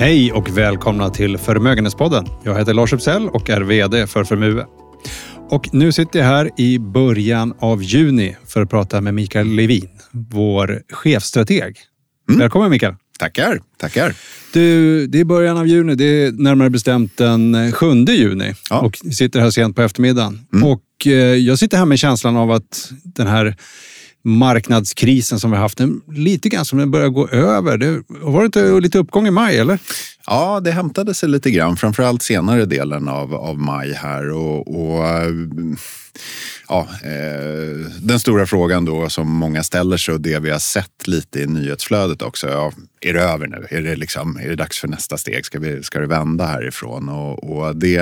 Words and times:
Hej 0.00 0.32
och 0.32 0.58
välkomna 0.58 1.10
till 1.10 1.38
Förmögenhetspodden. 1.38 2.26
Jag 2.44 2.58
heter 2.58 2.74
Lars 2.74 2.92
Uppsell 2.92 3.28
och 3.28 3.50
är 3.50 3.60
VD 3.60 4.06
för 4.06 4.24
Förmue. 4.24 4.66
Och 5.50 5.74
nu 5.74 5.92
sitter 5.92 6.18
jag 6.18 6.26
här 6.26 6.50
i 6.56 6.78
början 6.78 7.54
av 7.58 7.82
juni 7.82 8.36
för 8.46 8.62
att 8.62 8.70
prata 8.70 9.00
med 9.00 9.14
Mikael 9.14 9.46
Levin, 9.46 9.88
vår 10.10 10.82
chefstrateg. 10.92 11.76
Mm. 12.28 12.40
Välkommen 12.40 12.70
Mikael! 12.70 12.94
Tackar, 13.18 13.60
tackar. 13.76 14.14
Du, 14.52 15.06
det 15.06 15.20
är 15.20 15.24
början 15.24 15.56
av 15.58 15.66
juni, 15.66 15.94
det 15.94 16.04
är 16.04 16.32
närmare 16.32 16.70
bestämt 16.70 17.16
den 17.16 17.72
7 17.72 17.86
juni 18.04 18.54
ja. 18.70 18.80
och 18.80 18.96
sitter 18.96 19.40
här 19.40 19.50
sent 19.50 19.76
på 19.76 19.82
eftermiddagen. 19.82 20.46
Mm. 20.52 20.68
Och 20.68 21.06
eh, 21.06 21.12
jag 21.12 21.58
sitter 21.58 21.78
här 21.78 21.86
med 21.86 21.98
känslan 21.98 22.36
av 22.36 22.50
att 22.50 22.92
den 23.04 23.26
här 23.26 23.56
marknadskrisen 24.24 25.40
som 25.40 25.50
vi 25.50 25.56
har 25.56 25.62
haft, 25.62 25.80
lite 26.12 26.48
grann 26.48 26.64
som 26.64 26.78
den 26.78 26.90
börjar 26.90 27.08
gå 27.08 27.28
över. 27.28 27.78
Det 27.78 28.02
var 28.08 28.40
det 28.40 28.46
inte 28.46 28.80
lite 28.80 28.98
uppgång 28.98 29.26
i 29.26 29.30
maj, 29.30 29.58
eller? 29.58 29.78
Ja, 30.26 30.60
det 30.60 30.70
hämtade 30.70 31.14
sig 31.14 31.28
lite 31.28 31.50
grann, 31.50 31.76
framförallt 31.76 32.22
senare 32.22 32.64
delen 32.64 33.08
av, 33.08 33.34
av 33.34 33.58
maj 33.58 33.92
här. 33.92 34.30
Och, 34.30 34.80
och 34.80 35.06
eh, 35.08 35.28
ja, 36.70 36.88
eh, 37.02 37.90
den 38.00 38.20
stora 38.20 38.46
frågan 38.46 38.84
då 38.84 39.08
som 39.08 39.30
många 39.30 39.62
ställer 39.62 39.96
sig 39.96 40.14
och 40.14 40.20
det 40.20 40.38
vi 40.38 40.50
har 40.50 40.58
sett 40.58 41.08
lite 41.08 41.40
i 41.40 41.46
nyhetsflödet 41.46 42.22
också. 42.22 42.48
Ja, 42.48 42.72
är 43.00 43.12
det 43.12 43.20
över 43.20 43.46
nu? 43.46 43.66
Är 43.70 43.82
det, 43.82 43.96
liksom, 43.96 44.36
är 44.36 44.48
det 44.48 44.56
dags 44.56 44.78
för 44.78 44.88
nästa 44.88 45.16
steg? 45.16 45.46
Ska, 45.46 45.58
vi, 45.58 45.82
ska 45.82 46.00
det 46.00 46.06
vända 46.06 46.46
härifrån? 46.46 47.08
Och, 47.08 47.50
och 47.50 47.76
det, 47.76 47.96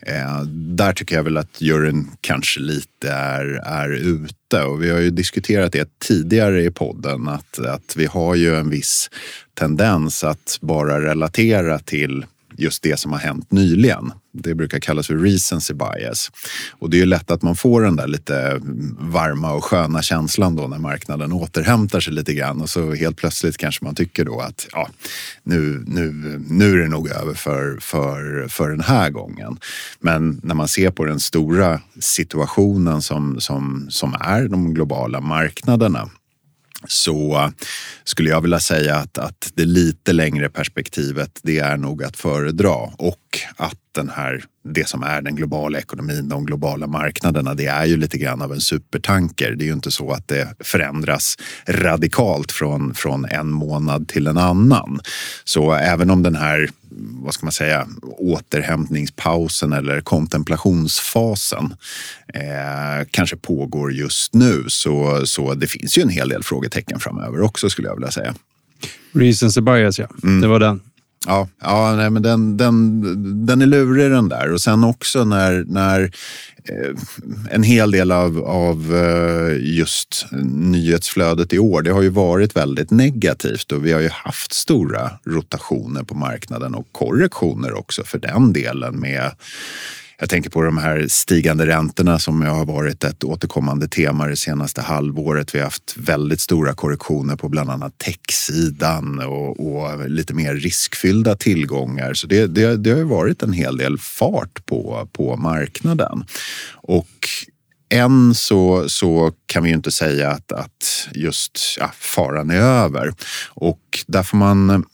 eh, 0.00 0.42
där 0.46 0.92
tycker 0.92 1.16
jag 1.16 1.22
väl 1.22 1.36
att 1.36 1.60
juryn 1.60 2.10
kanske 2.20 2.60
lite 2.60 3.12
är, 3.12 3.60
är 3.64 3.88
ute. 3.88 4.62
Och 4.62 4.82
vi 4.82 4.90
har 4.90 4.98
ju 4.98 5.10
diskuterat 5.10 5.72
det 5.72 5.98
tidigare 5.98 6.64
i 6.64 6.70
podden 6.70 7.28
att, 7.28 7.58
att 7.58 7.96
vi 7.96 8.06
har 8.06 8.34
ju 8.34 8.56
en 8.56 8.70
viss 8.70 9.10
tendens 9.54 10.24
att 10.24 10.58
bara 10.60 11.00
relatera 11.00 11.78
till 11.78 12.24
just 12.56 12.82
det 12.82 12.96
som 12.96 13.12
har 13.12 13.18
hänt 13.18 13.52
nyligen. 13.52 14.12
Det 14.34 14.54
brukar 14.54 14.80
kallas 14.80 15.06
för 15.06 15.16
recency 15.16 15.74
bias. 15.74 16.30
Och 16.70 16.90
det 16.90 16.96
är 16.96 16.98
ju 16.98 17.06
lätt 17.06 17.30
att 17.30 17.42
man 17.42 17.56
får 17.56 17.82
den 17.82 17.96
där 17.96 18.06
lite 18.06 18.60
varma 18.98 19.52
och 19.52 19.64
sköna 19.64 20.02
känslan 20.02 20.56
då 20.56 20.66
när 20.66 20.78
marknaden 20.78 21.32
återhämtar 21.32 22.00
sig 22.00 22.12
lite 22.12 22.34
grann 22.34 22.60
och 22.60 22.70
så 22.70 22.94
helt 22.94 23.16
plötsligt 23.16 23.56
kanske 23.56 23.84
man 23.84 23.94
tycker 23.94 24.24
då 24.24 24.40
att 24.40 24.66
ja, 24.72 24.88
nu, 25.42 25.84
nu, 25.86 26.12
nu 26.48 26.72
är 26.72 26.76
det 26.76 26.88
nog 26.88 27.08
över 27.08 27.34
för, 27.34 27.78
för, 27.80 28.48
för 28.48 28.70
den 28.70 28.80
här 28.80 29.10
gången. 29.10 29.58
Men 30.00 30.40
när 30.42 30.54
man 30.54 30.68
ser 30.68 30.90
på 30.90 31.04
den 31.04 31.20
stora 31.20 31.80
situationen 32.00 33.02
som, 33.02 33.40
som, 33.40 33.86
som 33.90 34.14
är 34.20 34.48
de 34.48 34.74
globala 34.74 35.20
marknaderna 35.20 36.10
så 36.88 37.52
skulle 38.04 38.30
jag 38.30 38.40
vilja 38.40 38.60
säga 38.60 38.96
att, 38.96 39.18
att 39.18 39.50
det 39.54 39.64
lite 39.64 40.12
längre 40.12 40.48
perspektivet 40.48 41.40
det 41.42 41.58
är 41.58 41.76
nog 41.76 42.04
att 42.04 42.16
föredra. 42.16 42.74
Och 42.98 43.21
att 43.56 43.78
den 43.92 44.08
här, 44.08 44.44
det 44.64 44.88
som 44.88 45.02
är 45.02 45.22
den 45.22 45.36
globala 45.36 45.78
ekonomin, 45.78 46.28
de 46.28 46.46
globala 46.46 46.86
marknaderna, 46.86 47.54
det 47.54 47.66
är 47.66 47.84
ju 47.84 47.96
lite 47.96 48.18
grann 48.18 48.42
av 48.42 48.52
en 48.52 48.60
supertanker. 48.60 49.50
Det 49.50 49.64
är 49.64 49.66
ju 49.66 49.72
inte 49.72 49.90
så 49.90 50.12
att 50.12 50.28
det 50.28 50.48
förändras 50.60 51.36
radikalt 51.68 52.52
från, 52.52 52.94
från 52.94 53.24
en 53.24 53.50
månad 53.50 54.08
till 54.08 54.26
en 54.26 54.38
annan. 54.38 55.00
Så 55.44 55.72
även 55.72 56.10
om 56.10 56.22
den 56.22 56.36
här 56.36 56.70
vad 56.94 57.34
ska 57.34 57.46
man 57.46 57.52
säga, 57.52 57.88
återhämtningspausen 58.02 59.72
eller 59.72 60.00
kontemplationsfasen 60.00 61.74
eh, 62.34 63.06
kanske 63.10 63.36
pågår 63.36 63.92
just 63.92 64.34
nu. 64.34 64.64
Så, 64.68 65.26
så 65.26 65.54
det 65.54 65.66
finns 65.66 65.98
ju 65.98 66.02
en 66.02 66.08
hel 66.08 66.28
del 66.28 66.42
frågetecken 66.42 67.00
framöver 67.00 67.40
också 67.40 67.70
skulle 67.70 67.88
jag 67.88 67.94
vilja 67.94 68.10
säga. 68.10 68.34
Reasons 69.12 69.58
bias, 69.58 69.98
ja. 69.98 70.06
Mm. 70.22 70.40
Det 70.40 70.46
var 70.46 70.60
den. 70.60 70.80
Ja, 71.26 71.48
ja 71.60 71.94
nej, 71.96 72.10
men 72.10 72.22
den, 72.22 72.56
den, 72.56 73.46
den 73.46 73.62
är 73.62 73.66
lurig 73.66 74.10
den 74.10 74.28
där. 74.28 74.52
Och 74.52 74.60
sen 74.60 74.84
också 74.84 75.24
när, 75.24 75.64
när 75.66 76.02
eh, 76.64 77.00
en 77.50 77.62
hel 77.62 77.90
del 77.90 78.12
av, 78.12 78.38
av 78.38 78.94
eh, 78.94 79.56
just 79.60 80.26
nyhetsflödet 80.54 81.52
i 81.52 81.58
år, 81.58 81.82
det 81.82 81.90
har 81.90 82.02
ju 82.02 82.08
varit 82.08 82.56
väldigt 82.56 82.90
negativt 82.90 83.72
och 83.72 83.86
vi 83.86 83.92
har 83.92 84.00
ju 84.00 84.08
haft 84.08 84.52
stora 84.52 85.10
rotationer 85.24 86.02
på 86.02 86.14
marknaden 86.14 86.74
och 86.74 86.88
korrektioner 86.92 87.78
också 87.78 88.04
för 88.04 88.18
den 88.18 88.52
delen 88.52 89.00
med 89.00 89.30
jag 90.18 90.30
tänker 90.30 90.50
på 90.50 90.62
de 90.62 90.78
här 90.78 91.06
stigande 91.08 91.66
räntorna 91.66 92.18
som 92.18 92.42
har 92.42 92.64
varit 92.64 93.04
ett 93.04 93.24
återkommande 93.24 93.88
tema 93.88 94.26
det 94.26 94.36
senaste 94.36 94.80
halvåret. 94.80 95.54
Vi 95.54 95.58
har 95.58 95.64
haft 95.64 95.94
väldigt 95.96 96.40
stora 96.40 96.74
korrektioner 96.74 97.36
på 97.36 97.48
bland 97.48 97.70
annat 97.70 97.98
techsidan 97.98 99.18
och, 99.18 99.66
och 99.66 100.10
lite 100.10 100.34
mer 100.34 100.54
riskfyllda 100.54 101.36
tillgångar. 101.36 102.14
Så 102.14 102.26
det, 102.26 102.46
det, 102.46 102.76
det 102.76 102.90
har 102.90 103.02
varit 103.02 103.42
en 103.42 103.52
hel 103.52 103.76
del 103.76 103.98
fart 103.98 104.66
på, 104.66 105.08
på 105.12 105.36
marknaden. 105.36 106.24
Och 106.74 107.28
än 107.92 108.34
så, 108.34 108.88
så 108.88 109.32
kan 109.46 109.62
vi 109.62 109.68
ju 109.68 109.76
inte 109.76 109.90
säga 109.90 110.30
att, 110.30 110.52
att 110.52 111.08
just 111.14 111.76
ja, 111.78 111.90
faran 111.94 112.50
är 112.50 112.60
över. 112.60 113.14
Och 113.48 113.80
där 114.06 114.22
får 114.22 114.36
man 114.36 114.84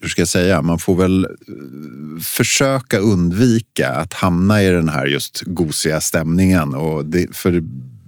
hur 0.00 0.08
ska 0.08 0.20
jag 0.20 0.28
säga, 0.28 0.62
man 0.62 0.78
får 0.78 0.96
väl 0.96 1.24
eh, 1.24 1.30
försöka 2.22 2.98
undvika 2.98 3.88
att 3.88 4.12
hamna 4.12 4.62
i 4.62 4.70
den 4.70 4.88
här 4.88 5.06
just 5.06 5.42
gosiga 5.46 6.00
stämningen. 6.00 6.74
Och 6.74 7.06
det, 7.06 7.36
för 7.36 7.62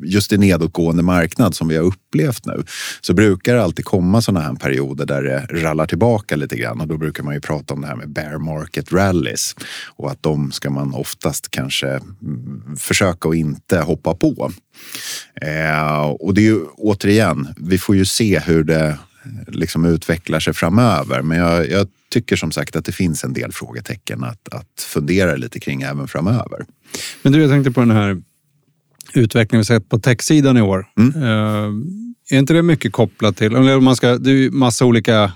just 0.04 0.32
i 0.32 0.38
nedåtgående 0.38 1.02
marknad 1.02 1.54
som 1.54 1.68
vi 1.68 1.76
har 1.76 1.84
upplevt 1.84 2.46
nu 2.46 2.64
så 3.00 3.14
brukar 3.14 3.54
det 3.54 3.62
alltid 3.62 3.84
komma 3.84 4.22
sådana 4.22 4.46
här 4.46 4.54
perioder 4.54 5.06
där 5.06 5.22
det 5.22 5.62
rallar 5.62 5.86
tillbaka 5.86 6.36
lite 6.36 6.56
grann 6.56 6.80
och 6.80 6.88
då 6.88 6.98
brukar 6.98 7.22
man 7.22 7.34
ju 7.34 7.40
prata 7.40 7.74
om 7.74 7.80
det 7.80 7.86
här 7.86 7.96
med 7.96 8.10
bear 8.10 8.38
market 8.38 8.92
rallies 8.92 9.56
och 9.96 10.10
att 10.10 10.22
de 10.22 10.52
ska 10.52 10.70
man 10.70 10.94
oftast 10.94 11.50
kanske 11.50 11.88
mm, 11.88 12.76
försöka 12.78 13.28
att 13.28 13.34
inte 13.34 13.78
hoppa 13.78 14.14
på. 14.14 14.52
Eh, 15.40 16.02
och 16.02 16.34
det 16.34 16.40
är 16.40 16.44
ju 16.44 16.64
återigen, 16.76 17.48
vi 17.56 17.78
får 17.78 17.96
ju 17.96 18.04
se 18.04 18.38
hur 18.38 18.64
det 18.64 18.98
liksom 19.46 19.84
utvecklar 19.84 20.40
sig 20.40 20.52
framöver. 20.54 21.22
Men 21.22 21.38
jag, 21.38 21.70
jag, 21.70 21.88
tycker 22.12 22.36
som 22.36 22.50
sagt 22.50 22.76
att 22.76 22.84
det 22.84 22.92
finns 22.92 23.24
en 23.24 23.32
del 23.32 23.52
frågetecken 23.52 24.24
att, 24.24 24.48
att 24.54 24.80
fundera 24.80 25.36
lite 25.36 25.60
kring 25.60 25.82
även 25.82 26.08
framöver. 26.08 26.64
Men 27.22 27.32
du, 27.32 27.40
jag 27.40 27.50
tänkte 27.50 27.70
på 27.70 27.80
den 27.80 27.90
här 27.90 28.22
utvecklingen 29.14 29.60
vi 29.60 29.64
sett 29.64 29.88
på 29.88 29.98
techsidan 29.98 30.56
i 30.56 30.62
år. 30.62 30.86
Mm. 30.98 31.22
Uh, 31.22 31.84
är 32.30 32.38
inte 32.38 32.52
det 32.52 32.62
mycket 32.62 32.92
kopplat 32.92 33.36
till, 33.36 33.56
eller 33.56 33.80
man 33.80 33.96
ska, 33.96 34.18
det 34.18 34.30
är 34.30 34.34
ju 34.34 34.50
massa 34.50 34.84
olika 34.84 35.32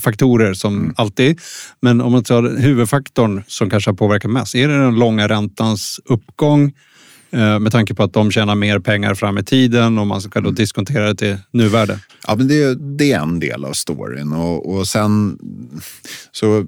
faktorer 0.00 0.54
som 0.54 0.78
mm. 0.78 0.94
alltid. 0.96 1.40
Men 1.80 2.00
om 2.00 2.12
man 2.12 2.24
tar 2.24 2.56
huvudfaktorn 2.58 3.42
som 3.46 3.70
kanske 3.70 3.90
har 3.90 3.96
påverkat 3.96 4.30
mest, 4.30 4.54
är 4.54 4.68
det 4.68 4.78
den 4.78 4.94
långa 4.94 5.28
räntans 5.28 6.00
uppgång 6.04 6.72
Eh, 6.72 6.87
med 7.30 7.72
tanke 7.72 7.94
på 7.94 8.02
att 8.02 8.12
de 8.12 8.30
tjänar 8.30 8.54
mer 8.54 8.78
pengar 8.78 9.14
fram 9.14 9.38
i 9.38 9.44
tiden 9.44 9.98
och 9.98 10.06
man 10.06 10.20
ska 10.20 10.40
då 10.40 10.48
mm. 10.48 10.54
diskontera 10.54 11.06
det 11.06 11.14
till 11.14 11.36
nuvärde. 11.50 11.98
Ja, 12.26 12.34
men 12.34 12.48
det, 12.48 12.74
det 12.74 13.12
är 13.12 13.20
en 13.20 13.40
del 13.40 13.64
av 13.64 13.72
storyn 13.72 14.32
och, 14.32 14.74
och 14.74 14.88
sen 14.88 15.38
så 16.32 16.66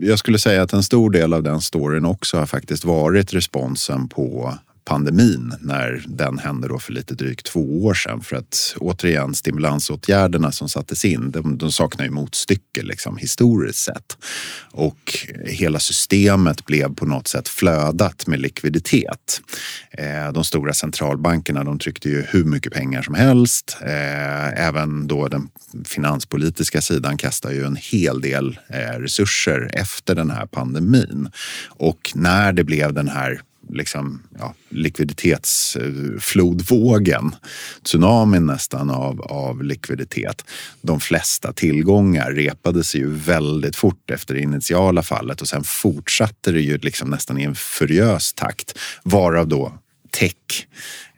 jag 0.00 0.18
skulle 0.18 0.38
säga 0.38 0.62
att 0.62 0.72
en 0.72 0.82
stor 0.82 1.10
del 1.10 1.34
av 1.34 1.42
den 1.42 1.60
storyn 1.60 2.04
också 2.04 2.38
har 2.38 2.46
faktiskt 2.46 2.84
varit 2.84 3.34
responsen 3.34 4.08
på 4.08 4.54
pandemin 4.88 5.54
när 5.60 6.04
den 6.06 6.38
hände 6.38 6.68
då 6.68 6.78
för 6.78 6.92
lite 6.92 7.14
drygt 7.14 7.46
två 7.46 7.84
år 7.84 7.94
sedan. 7.94 8.20
För 8.20 8.36
att 8.36 8.76
återigen, 8.78 9.34
stimulansåtgärderna 9.34 10.52
som 10.52 10.68
sattes 10.68 11.04
in, 11.04 11.30
de, 11.30 11.58
de 11.58 11.72
saknar 11.72 12.04
ju 12.04 12.10
motstycke 12.10 12.82
liksom, 12.82 13.16
historiskt 13.16 13.78
sett. 13.78 14.16
Och 14.72 15.26
hela 15.44 15.78
systemet 15.78 16.64
blev 16.64 16.94
på 16.94 17.06
något 17.06 17.28
sätt 17.28 17.48
flödat 17.48 18.26
med 18.26 18.40
likviditet. 18.40 19.40
Eh, 19.90 20.32
de 20.32 20.44
stora 20.44 20.74
centralbankerna 20.74 21.64
de 21.64 21.78
tryckte 21.78 22.08
ju 22.08 22.22
hur 22.28 22.44
mycket 22.44 22.72
pengar 22.72 23.02
som 23.02 23.14
helst. 23.14 23.78
Eh, 23.80 24.66
även 24.66 25.06
då 25.06 25.28
den 25.28 25.48
finanspolitiska 25.84 26.80
sidan 26.80 27.16
kastar 27.16 27.50
ju 27.50 27.64
en 27.64 27.76
hel 27.76 28.20
del 28.20 28.58
eh, 28.68 29.00
resurser 29.00 29.70
efter 29.72 30.14
den 30.14 30.30
här 30.30 30.46
pandemin. 30.46 31.30
Och 31.68 32.12
när 32.14 32.52
det 32.52 32.64
blev 32.64 32.94
den 32.94 33.08
här 33.08 33.40
liksom, 33.68 34.22
ja, 34.38 34.54
likviditetsflodvågen, 34.68 37.34
tsunamin 37.82 38.46
nästan 38.46 38.90
av, 38.90 39.20
av 39.20 39.62
likviditet. 39.62 40.44
De 40.82 41.00
flesta 41.00 41.52
tillgångar 41.52 42.30
repade 42.30 42.84
sig 42.84 43.00
ju 43.00 43.14
väldigt 43.14 43.76
fort 43.76 44.10
efter 44.10 44.34
det 44.34 44.40
initiala 44.40 45.02
fallet 45.02 45.40
och 45.40 45.48
sen 45.48 45.64
fortsatte 45.64 46.52
det 46.52 46.60
ju 46.60 46.78
liksom 46.78 47.10
nästan 47.10 47.40
i 47.40 47.44
en 47.44 47.54
furiös 47.54 48.32
takt, 48.32 48.78
varav 49.02 49.48
då 49.48 49.72
tech 50.10 50.66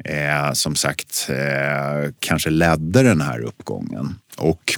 eh, 0.04 0.52
som 0.52 0.74
sagt 0.74 1.26
eh, 1.28 2.10
kanske 2.18 2.50
ledde 2.50 3.02
den 3.02 3.20
här 3.20 3.40
uppgången. 3.40 4.14
Och 4.36 4.72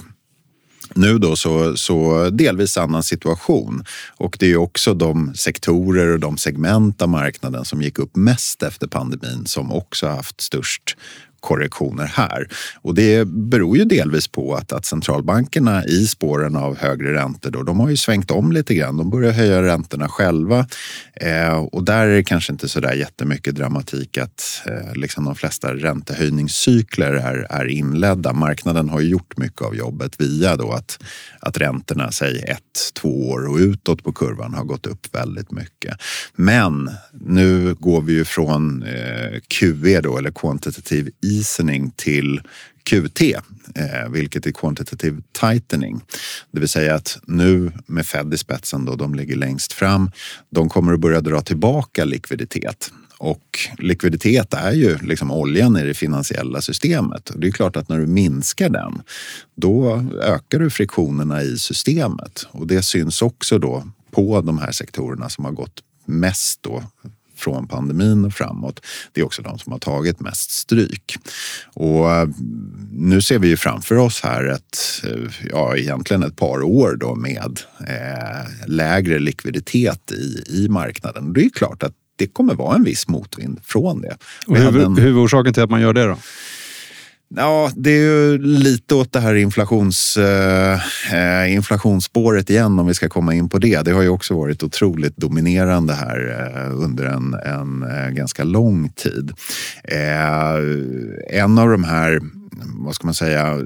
nu 0.95 1.17
då 1.17 1.35
så, 1.35 1.77
så 1.77 2.29
delvis 2.29 2.77
annan 2.77 3.03
situation. 3.03 3.85
Och 4.17 4.37
det 4.39 4.51
är 4.51 4.57
också 4.57 4.93
de 4.93 5.33
sektorer 5.35 6.07
och 6.07 6.19
de 6.19 6.37
segment 6.37 7.01
av 7.01 7.09
marknaden 7.09 7.65
som 7.65 7.81
gick 7.81 7.99
upp 7.99 8.15
mest 8.15 8.63
efter 8.63 8.87
pandemin 8.87 9.45
som 9.45 9.71
också 9.71 10.07
haft 10.07 10.41
störst 10.41 10.95
korrektioner 11.43 12.05
här. 12.05 12.47
Och 12.81 12.95
det 12.95 13.27
beror 13.27 13.77
ju 13.77 13.85
delvis 13.85 14.27
på 14.27 14.55
att, 14.55 14.73
att 14.73 14.85
centralbankerna 14.85 15.85
i 15.85 16.07
spåren 16.07 16.55
av 16.55 16.77
högre 16.77 17.13
räntor 17.13 17.51
då, 17.51 17.63
de 17.63 17.79
har 17.79 17.89
ju 17.89 17.97
svängt 17.97 18.31
om 18.31 18.51
lite 18.51 18.75
grann. 18.75 18.97
De 18.97 19.09
börjar 19.09 19.31
höja 19.31 19.61
räntorna 19.61 20.09
själva 20.09 20.67
eh, 21.13 21.55
och 21.55 21.83
där 21.83 22.07
är 22.07 22.15
det 22.15 22.23
kanske 22.23 22.51
inte 22.51 22.69
så 22.69 22.79
där 22.79 22.93
jättemycket 22.93 23.55
dramatik 23.55 24.17
att 24.17 24.61
eh, 24.65 24.95
liksom 24.95 25.25
de 25.25 25.35
flesta 25.35 25.73
räntehöjningscykler 25.73 27.13
är, 27.13 27.47
är 27.49 27.65
inledda. 27.65 28.33
Marknaden 28.33 28.89
har 28.89 28.99
ju 28.99 29.09
gjort 29.09 29.37
mycket 29.37 29.61
av 29.61 29.75
jobbet 29.75 30.21
via 30.21 30.55
då 30.55 30.71
att, 30.71 31.03
att 31.39 31.57
räntorna, 31.57 32.11
säg 32.11 32.43
ett, 32.47 32.93
två 32.93 33.29
år 33.29 33.47
och 33.47 33.57
utåt 33.57 34.03
på 34.03 34.13
kurvan 34.13 34.53
har 34.53 34.63
gått 34.63 34.85
upp 34.85 35.15
väldigt 35.15 35.51
mycket. 35.51 35.97
Men 36.35 36.89
nu 37.13 37.73
går 37.73 38.01
vi 38.01 38.13
ju 38.13 38.25
från 38.25 38.83
eh, 38.83 39.39
QE 39.47 40.01
då, 40.01 40.17
eller 40.17 40.31
quantitative 40.31 41.11
easing 41.37 41.91
till 41.95 42.41
QT, 42.83 43.21
eh, 43.75 44.09
vilket 44.09 44.45
är 44.45 44.51
quantitative 44.51 45.21
tightening. 45.41 46.01
Det 46.51 46.59
vill 46.59 46.69
säga 46.69 46.95
att 46.95 47.19
nu 47.25 47.71
med 47.85 48.05
Fed 48.05 48.33
i 48.33 48.37
spetsen, 48.37 48.85
då, 48.85 48.95
de 48.95 49.15
ligger 49.15 49.35
längst 49.35 49.73
fram, 49.73 50.11
de 50.49 50.69
kommer 50.69 50.93
att 50.93 50.99
börja 50.99 51.21
dra 51.21 51.41
tillbaka 51.41 52.05
likviditet. 52.05 52.91
Och 53.17 53.59
likviditet 53.77 54.53
är 54.53 54.71
ju 54.71 54.97
liksom 54.97 55.31
oljan 55.31 55.77
i 55.77 55.83
det 55.83 55.93
finansiella 55.93 56.61
systemet. 56.61 57.29
Och 57.29 57.39
det 57.39 57.47
är 57.47 57.51
klart 57.51 57.75
att 57.75 57.89
när 57.89 57.99
du 57.99 58.07
minskar 58.07 58.69
den, 58.69 59.01
då 59.55 60.05
ökar 60.21 60.59
du 60.59 60.69
friktionerna 60.69 61.43
i 61.43 61.57
systemet. 61.57 62.47
Och 62.51 62.67
det 62.67 62.81
syns 62.81 63.21
också 63.21 63.59
då 63.59 63.87
på 64.11 64.41
de 64.41 64.57
här 64.57 64.71
sektorerna 64.71 65.29
som 65.29 65.45
har 65.45 65.51
gått 65.51 65.83
mest 66.05 66.63
då 66.63 66.83
från 67.43 67.67
pandemin 67.67 68.25
och 68.25 68.33
framåt. 68.33 68.85
Det 69.11 69.21
är 69.21 69.25
också 69.25 69.41
de 69.41 69.59
som 69.59 69.71
har 69.71 69.79
tagit 69.79 70.19
mest 70.19 70.51
stryk. 70.51 71.17
Och 71.73 72.11
eh, 72.11 72.27
nu 72.91 73.21
ser 73.21 73.39
vi 73.39 73.47
ju 73.47 73.57
framför 73.57 73.97
oss 73.97 74.21
här 74.21 74.45
ett, 74.45 74.77
eh, 75.03 75.31
ja 75.51 75.77
egentligen 75.77 76.23
ett 76.23 76.35
par 76.35 76.63
år 76.63 76.97
då 76.99 77.15
med 77.15 77.59
eh, 77.87 78.67
lägre 78.67 79.19
likviditet 79.19 80.11
i, 80.11 80.43
i 80.47 80.67
marknaden. 80.69 81.33
Det 81.33 81.45
är 81.45 81.49
klart 81.49 81.83
att 81.83 81.93
det 82.15 82.27
kommer 82.27 82.55
vara 82.55 82.75
en 82.75 82.83
viss 82.83 83.07
motvind 83.07 83.59
från 83.63 84.01
det. 84.01 84.17
Och 84.47 84.57
huvud, 84.57 84.83
en... 84.83 84.97
Huvudorsaken 84.97 85.53
till 85.53 85.63
att 85.63 85.69
man 85.69 85.81
gör 85.81 85.93
det 85.93 86.05
då? 86.05 86.17
Ja, 87.35 87.71
det 87.75 87.89
är 87.89 87.99
ju 87.99 88.37
lite 88.37 88.95
åt 88.95 89.13
det 89.13 89.19
här 89.19 89.35
inflations, 89.35 90.17
eh, 90.17 90.79
eh, 91.13 91.53
inflationsspåret 91.53 92.49
igen 92.49 92.79
om 92.79 92.87
vi 92.87 92.93
ska 92.93 93.09
komma 93.09 93.33
in 93.33 93.49
på 93.49 93.57
det. 93.57 93.81
Det 93.81 93.91
har 93.91 94.01
ju 94.01 94.09
också 94.09 94.35
varit 94.35 94.63
otroligt 94.63 95.17
dominerande 95.17 95.93
här 95.93 96.51
eh, 96.55 96.83
under 96.83 97.05
en, 97.05 97.33
en 97.33 97.83
eh, 97.83 98.09
ganska 98.09 98.43
lång 98.43 98.89
tid. 98.89 99.31
Eh, 99.83 101.39
en 101.41 101.57
av 101.57 101.69
de 101.69 101.83
här 101.83 102.19
vad 102.65 102.95
ska 102.95 103.07
man 103.07 103.13
säga, 103.13 103.59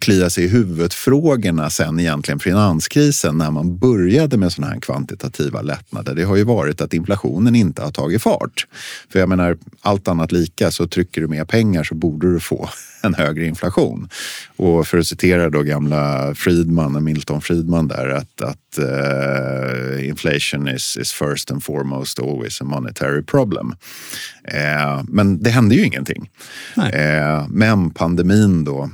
klia 0.00 0.30
sig 0.30 0.44
i 0.44 0.48
huvudet-frågorna 0.48 1.70
sen 1.70 2.00
egentligen 2.00 2.38
finanskrisen 2.38 3.38
när 3.38 3.50
man 3.50 3.78
började 3.78 4.36
med 4.36 4.52
sådana 4.52 4.72
här 4.72 4.80
kvantitativa 4.80 5.62
lättnader. 5.62 6.14
Det 6.14 6.22
har 6.22 6.36
ju 6.36 6.44
varit 6.44 6.80
att 6.80 6.94
inflationen 6.94 7.54
inte 7.54 7.82
har 7.82 7.90
tagit 7.90 8.22
fart. 8.22 8.66
För 9.12 9.18
jag 9.18 9.28
menar, 9.28 9.58
allt 9.80 10.08
annat 10.08 10.32
lika 10.32 10.70
så 10.70 10.86
trycker 10.86 11.20
du 11.20 11.28
mer 11.28 11.44
pengar 11.44 11.84
så 11.84 11.94
borde 11.94 12.32
du 12.32 12.40
få 12.40 12.68
en 13.06 13.14
högre 13.14 13.46
inflation. 13.46 14.08
Och 14.56 14.86
för 14.86 14.98
att 14.98 15.06
citera 15.06 15.50
då 15.50 15.62
gamla 15.62 16.34
Friedman, 16.34 17.04
Milton 17.04 17.40
Friedman 17.40 17.88
där, 17.88 18.08
att, 18.08 18.42
att 18.42 18.78
uh, 18.78 20.08
inflation 20.08 20.68
is, 20.68 20.96
is 21.00 21.12
first 21.12 21.50
and 21.50 21.64
foremost 21.64 22.20
always 22.20 22.60
a 22.60 22.64
monetary 22.64 23.22
problem. 23.22 23.74
Uh, 24.54 25.04
men 25.08 25.42
det 25.42 25.50
hände 25.50 25.74
ju 25.74 25.84
ingenting. 25.84 26.30
Uh, 26.78 27.48
men 27.48 27.90
pandemin 27.90 28.64
då 28.64 28.90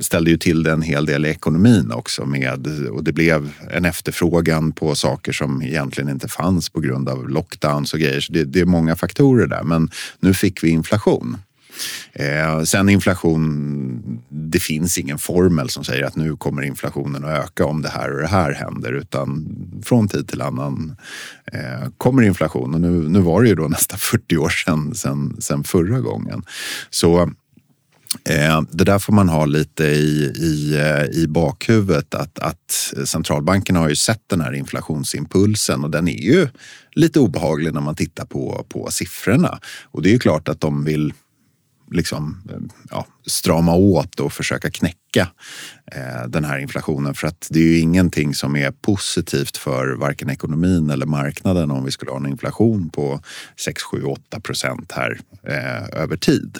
ställde 0.00 0.30
ju 0.30 0.36
till 0.36 0.62
det 0.62 0.72
en 0.72 0.82
hel 0.82 1.06
del 1.06 1.26
i 1.26 1.28
ekonomin 1.28 1.92
också 1.92 2.26
med 2.26 2.88
och 2.90 3.04
det 3.04 3.12
blev 3.12 3.52
en 3.70 3.84
efterfrågan 3.84 4.72
på 4.72 4.94
saker 4.94 5.32
som 5.32 5.62
egentligen 5.62 6.10
inte 6.10 6.28
fanns 6.28 6.70
på 6.70 6.80
grund 6.80 7.08
av 7.08 7.28
lockdowns 7.28 7.92
och 7.92 8.00
grejer. 8.00 8.20
Så 8.20 8.32
det, 8.32 8.44
det 8.44 8.60
är 8.60 8.64
många 8.64 8.96
faktorer 8.96 9.46
där 9.46 9.62
men 9.62 9.90
nu 10.20 10.34
fick 10.34 10.64
vi 10.64 10.68
inflation. 10.68 11.36
Eh, 12.12 12.62
sen 12.62 12.88
inflation, 12.88 14.20
det 14.28 14.60
finns 14.60 14.98
ingen 14.98 15.18
formel 15.18 15.68
som 15.68 15.84
säger 15.84 16.04
att 16.04 16.16
nu 16.16 16.36
kommer 16.36 16.62
inflationen 16.62 17.24
att 17.24 17.44
öka 17.44 17.64
om 17.64 17.82
det 17.82 17.88
här 17.88 18.12
och 18.12 18.20
det 18.20 18.26
här 18.26 18.52
händer 18.52 18.92
utan 18.92 19.56
från 19.84 20.08
tid 20.08 20.28
till 20.28 20.42
annan 20.42 20.96
eh, 21.52 21.88
kommer 21.98 22.22
inflation 22.22 22.74
och 22.74 22.80
nu, 22.80 23.08
nu 23.08 23.20
var 23.20 23.42
det 23.42 23.48
ju 23.48 23.54
då 23.54 23.68
nästan 23.68 23.98
40 24.10 24.36
år 24.36 24.48
sedan, 24.48 24.94
sedan, 24.94 25.36
sedan 25.38 25.64
förra 25.64 26.00
gången. 26.00 26.42
Så 26.90 27.22
eh, 28.28 28.62
det 28.70 28.84
där 28.84 28.98
får 28.98 29.12
man 29.12 29.28
ha 29.28 29.46
lite 29.46 29.84
i, 29.84 30.32
i, 30.36 30.74
eh, 30.74 31.20
i 31.22 31.26
bakhuvudet 31.28 32.14
att, 32.14 32.38
att 32.38 32.94
centralbankerna 33.04 33.78
har 33.78 33.88
ju 33.88 33.96
sett 33.96 34.22
den 34.26 34.40
här 34.40 34.52
inflationsimpulsen 34.52 35.84
och 35.84 35.90
den 35.90 36.08
är 36.08 36.22
ju 36.22 36.48
lite 36.92 37.20
obehaglig 37.20 37.74
när 37.74 37.80
man 37.80 37.94
tittar 37.94 38.24
på, 38.24 38.66
på 38.68 38.88
siffrorna. 38.90 39.58
Och 39.84 40.02
det 40.02 40.08
är 40.08 40.12
ju 40.12 40.18
klart 40.18 40.48
att 40.48 40.60
de 40.60 40.84
vill 40.84 41.12
liksom, 41.90 42.42
eh, 42.50 42.56
ja, 42.90 43.06
strama 43.26 43.74
åt 43.74 44.20
och 44.20 44.32
försöka 44.32 44.70
knäcka 44.70 45.28
eh, 45.92 46.28
den 46.28 46.44
här 46.44 46.58
inflationen. 46.58 47.14
För 47.14 47.28
att 47.28 47.46
det 47.50 47.58
är 47.58 47.64
ju 47.64 47.78
ingenting 47.78 48.34
som 48.34 48.56
är 48.56 48.70
positivt 48.70 49.56
för 49.56 49.96
varken 49.96 50.30
ekonomin 50.30 50.90
eller 50.90 51.06
marknaden 51.06 51.70
om 51.70 51.84
vi 51.84 51.90
skulle 51.90 52.10
ha 52.10 52.18
en 52.18 52.26
inflation 52.26 52.90
på 52.90 53.20
6, 53.56 53.82
7, 53.82 54.02
8 54.02 54.40
procent 54.40 54.92
här 54.92 55.20
eh, 55.46 56.02
över 56.02 56.16
tid. 56.16 56.58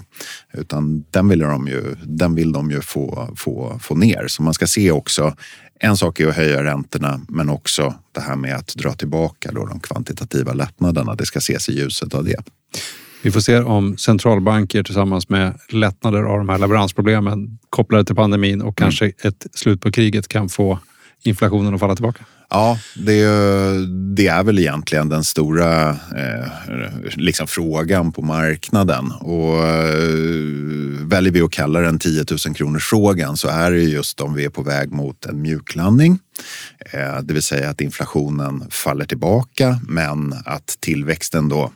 Utan 0.52 1.04
den 1.10 1.28
vill 1.28 1.38
de 1.38 1.68
ju, 1.68 1.96
den 2.04 2.34
vill 2.34 2.52
de 2.52 2.70
ju 2.70 2.80
få, 2.80 3.34
få, 3.36 3.78
få 3.82 3.94
ner. 3.94 4.24
Så 4.28 4.42
man 4.42 4.54
ska 4.54 4.66
se 4.66 4.90
också 4.90 5.34
en 5.82 5.96
sak 5.96 6.20
är 6.20 6.28
att 6.28 6.36
höja 6.36 6.64
räntorna 6.64 7.20
men 7.28 7.48
också 7.48 7.94
det 8.12 8.20
här 8.20 8.36
med 8.36 8.56
att 8.56 8.74
dra 8.74 8.92
tillbaka 8.92 9.52
då 9.52 9.66
de 9.66 9.80
kvantitativa 9.80 10.52
lättnaderna. 10.52 11.14
Det 11.14 11.26
ska 11.26 11.38
ses 11.38 11.68
i 11.68 11.72
ljuset 11.72 12.14
av 12.14 12.24
det. 12.24 12.42
Vi 13.22 13.30
får 13.30 13.40
se 13.40 13.58
om 13.58 13.96
centralbanker 13.96 14.82
tillsammans 14.82 15.28
med 15.28 15.54
lättnader 15.68 16.22
av 16.22 16.38
de 16.38 16.48
här 16.48 16.58
leveransproblemen 16.58 17.58
kopplade 17.70 18.04
till 18.04 18.16
pandemin 18.16 18.62
och 18.62 18.80
mm. 18.80 18.90
kanske 18.90 19.06
ett 19.06 19.46
slut 19.54 19.80
på 19.80 19.92
kriget 19.92 20.28
kan 20.28 20.48
få 20.48 20.78
inflationen 21.22 21.74
att 21.74 21.80
falla 21.80 21.96
tillbaka. 21.96 22.24
Ja, 22.50 22.78
det, 22.96 23.24
det 24.16 24.26
är 24.26 24.42
väl 24.42 24.58
egentligen 24.58 25.08
den 25.08 25.24
stora 25.24 25.88
eh, 25.90 26.46
liksom 27.16 27.46
frågan 27.46 28.12
på 28.12 28.22
marknaden. 28.22 29.12
Och 29.20 29.66
eh, 29.66 31.06
väljer 31.06 31.32
vi 31.32 31.42
att 31.42 31.50
kalla 31.50 31.80
den 31.80 31.98
10 31.98 32.24
000 32.46 32.54
kronors 32.54 32.84
frågan 32.84 33.36
så 33.36 33.48
är 33.48 33.70
det 33.70 33.80
just 33.80 34.20
om 34.20 34.34
vi 34.34 34.44
är 34.44 34.50
på 34.50 34.62
väg 34.62 34.92
mot 34.92 35.26
en 35.26 35.42
mjuklandning. 35.42 36.18
Eh, 36.92 37.20
det 37.22 37.34
vill 37.34 37.42
säga 37.42 37.70
att 37.70 37.80
inflationen 37.80 38.64
faller 38.70 39.04
tillbaka 39.04 39.80
men 39.88 40.34
att 40.44 40.76
tillväxten 40.80 41.48
då 41.48 41.72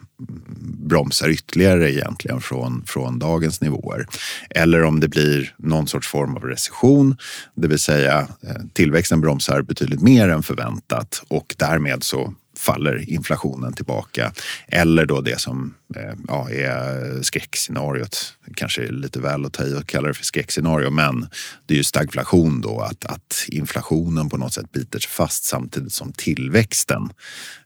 bromsar 0.86 1.28
ytterligare 1.28 1.92
egentligen 1.92 2.40
från, 2.40 2.84
från 2.86 3.18
dagens 3.18 3.60
nivåer. 3.60 4.06
Eller 4.50 4.82
om 4.82 5.00
det 5.00 5.08
blir 5.08 5.54
någon 5.56 5.86
sorts 5.86 6.08
form 6.08 6.36
av 6.36 6.42
recession, 6.42 7.16
det 7.54 7.68
vill 7.68 7.78
säga 7.78 8.20
eh, 8.20 8.56
tillväxten 8.72 9.20
bromsar 9.20 9.62
betydligt 9.62 10.02
mer 10.02 10.28
än 10.28 10.42
förväntat 10.42 11.22
och 11.28 11.54
därmed 11.58 12.02
så 12.02 12.34
faller 12.64 13.10
inflationen 13.10 13.72
tillbaka. 13.72 14.32
Eller 14.68 15.06
då 15.06 15.20
det 15.20 15.40
som 15.40 15.74
eh, 15.96 16.14
ja, 16.28 16.50
är 16.50 17.22
skräckscenariot. 17.22 18.34
Kanske 18.56 18.90
lite 18.90 19.20
väl 19.20 19.44
att 19.44 19.52
ta 19.52 19.64
i 19.64 19.74
och 19.74 19.86
kalla 19.86 20.08
det 20.08 20.14
för 20.14 20.24
skräckscenario 20.24 20.90
men 20.90 21.28
det 21.66 21.74
är 21.74 21.78
ju 21.78 21.84
stagflation 21.84 22.60
då. 22.60 22.80
Att, 22.80 23.04
att 23.04 23.44
inflationen 23.48 24.28
på 24.28 24.36
något 24.36 24.52
sätt 24.52 24.72
biter 24.72 24.98
sig 24.98 25.10
fast 25.10 25.44
samtidigt 25.44 25.92
som 25.92 26.12
tillväxten 26.12 27.10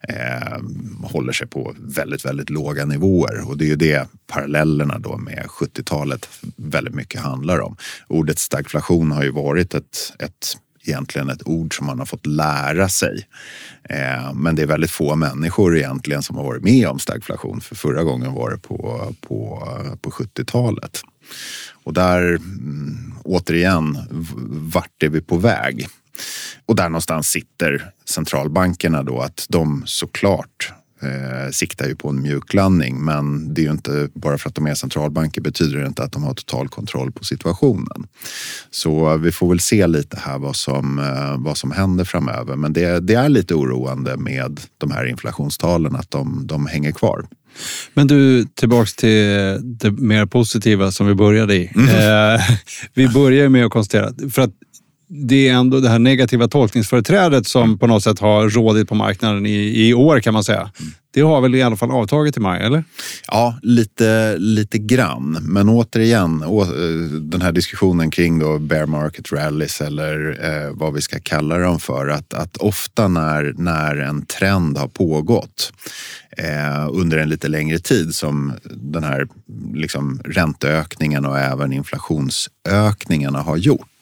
eh, 0.09 0.59
håller 1.03 1.33
sig 1.33 1.47
på 1.47 1.75
väldigt, 1.79 2.25
väldigt 2.25 2.51
låga 2.51 2.85
nivåer. 2.85 3.49
Och 3.49 3.59
det 3.59 3.65
är 3.65 3.69
ju 3.69 3.77
det 3.77 4.09
parallellerna 4.27 4.99
då 4.99 5.17
med 5.17 5.47
70-talet 5.49 6.29
väldigt 6.57 6.95
mycket 6.95 7.21
handlar 7.21 7.61
om. 7.61 7.77
Ordet 8.09 8.39
stagflation 8.39 9.13
har 9.13 9.23
ju 9.23 9.31
varit 9.31 9.75
ett, 9.75 10.13
ett 10.19 10.57
egentligen 10.89 11.31
ett 11.31 11.49
ord 11.49 11.77
som 11.77 11.87
man 11.87 11.99
har 11.99 12.07
fått 12.07 12.27
lära 12.27 12.89
sig. 12.89 13.27
Eh, 13.83 14.33
men 14.35 14.55
det 14.55 14.63
är 14.63 14.67
väldigt 14.67 14.91
få 14.91 15.17
människor 15.17 15.77
egentligen 15.77 16.23
som 16.23 16.37
har 16.37 16.45
varit 16.45 16.63
med 16.63 16.89
om 16.89 16.99
stagflation. 16.99 17.61
För 17.61 17.75
förra 17.75 18.03
gången 18.03 18.33
var 18.33 18.51
det 18.51 18.59
på, 18.59 19.13
på, 19.21 19.69
på 20.03 20.11
70-talet. 20.11 21.01
Och 21.85 21.93
där, 21.93 22.23
mm, 22.23 23.15
återigen, 23.25 23.99
vart 24.73 25.03
är 25.03 25.09
vi 25.09 25.21
på 25.21 25.37
väg? 25.37 25.89
Och 26.67 26.77
där 26.77 26.89
någonstans 26.89 27.29
sitter 27.29 27.91
centralbankerna 28.05 29.03
då 29.03 29.21
att 29.21 29.47
de 29.49 29.83
såklart 29.87 30.73
eh, 31.03 31.51
siktar 31.51 31.87
ju 31.87 31.97
på 31.97 32.09
en 32.09 32.23
mjuklandning 32.23 33.05
men 33.05 33.55
det 33.55 33.61
är 33.61 33.65
ju 33.65 33.71
inte 33.71 34.09
bara 34.15 34.39
för 34.39 34.49
att 34.49 34.55
de 34.55 34.67
är 34.67 34.75
centralbanker 34.75 35.41
betyder 35.41 35.79
det 35.79 35.87
inte 35.87 36.03
att 36.03 36.13
de 36.13 36.23
har 36.23 36.35
total 36.35 36.69
kontroll 36.69 37.13
på 37.13 37.25
situationen. 37.25 38.07
Så 38.71 39.17
vi 39.17 39.33
får 39.33 39.49
väl 39.49 39.61
se 39.61 39.87
lite 39.87 40.19
här 40.21 40.39
vad 40.39 40.57
som, 40.57 40.99
eh, 40.99 41.45
vad 41.45 41.57
som 41.57 41.73
händer 41.73 42.05
framöver. 42.05 42.57
Men 42.57 42.73
det, 42.73 43.01
det 43.01 43.15
är 43.15 43.29
lite 43.29 43.55
oroande 43.55 44.17
med 44.17 44.61
de 44.79 44.91
här 44.91 45.07
inflationstalen 45.07 45.97
att 45.97 46.11
de, 46.11 46.47
de 46.47 46.67
hänger 46.67 46.93
kvar. 46.93 47.27
Men 47.95 48.07
du, 48.07 48.45
tillbaks 48.45 48.95
till 48.95 49.59
det 49.63 49.91
mer 49.91 50.27
positiva 50.27 50.93
som 50.93 51.07
vi 51.07 51.15
började 51.15 51.55
i. 51.55 51.73
Mm. 51.75 51.89
Eh, 51.89 52.41
vi 52.95 53.09
börjar 53.09 53.49
med 53.49 53.67
att 53.67 53.73
konstatera, 53.73 54.31
för 54.31 54.43
att 54.43 54.51
det 55.09 55.49
är 55.49 55.55
ändå 55.55 55.81
det 55.81 55.89
här 55.89 55.99
negativa 55.99 56.49
tolkningsföreträdet 56.49 57.47
som 57.47 57.63
mm. 57.63 57.79
på 57.79 57.87
något 57.87 58.03
sätt 58.03 58.19
har 58.19 58.49
rådit 58.49 58.89
på 58.89 58.95
marknaden 58.95 59.47
i, 59.47 59.89
i 59.89 59.95
år 59.95 60.21
kan 60.21 60.35
man 60.35 60.45
säga. 60.45 60.71
Mm. 60.81 60.93
Det 61.11 61.21
har 61.21 61.41
väl 61.41 61.55
i 61.55 61.63
alla 61.63 61.77
fall 61.77 61.91
avtagit 61.91 62.37
i 62.37 62.41
maj, 62.41 62.63
eller? 62.63 62.85
Ja, 63.29 63.59
lite, 63.63 64.37
lite 64.39 64.79
grann. 64.79 65.39
Men 65.43 65.69
återigen, 65.69 66.45
å, 66.45 66.65
den 67.21 67.43
här 67.43 67.53
diskussionen 67.53 68.11
kring 68.11 68.39
då 68.39 68.59
bear 68.59 68.87
market 68.87 69.33
rallies 69.33 69.81
eller 69.81 70.39
eh, 70.43 70.73
vad 70.73 70.95
vi 70.95 71.01
ska 71.01 71.19
kalla 71.23 71.59
dem 71.59 71.81
för. 71.81 72.09
Att, 72.09 72.35
att 72.35 72.57
ofta 72.57 73.09
när, 73.09 73.55
när 73.57 73.97
en 73.97 74.27
trend 74.27 74.79
har 74.79 74.89
pågått 74.89 75.73
eh, 76.37 76.89
under 76.93 77.19
en 77.19 77.29
lite 77.29 77.49
längre 77.49 77.79
tid 77.79 78.15
som 78.15 78.53
den 78.71 79.05
här 79.05 79.29
liksom, 79.75 80.21
ränteökningen 80.25 81.25
och 81.25 81.39
även 81.39 81.73
inflationsökningarna 81.73 83.39
har 83.39 83.57
gjort. 83.57 83.98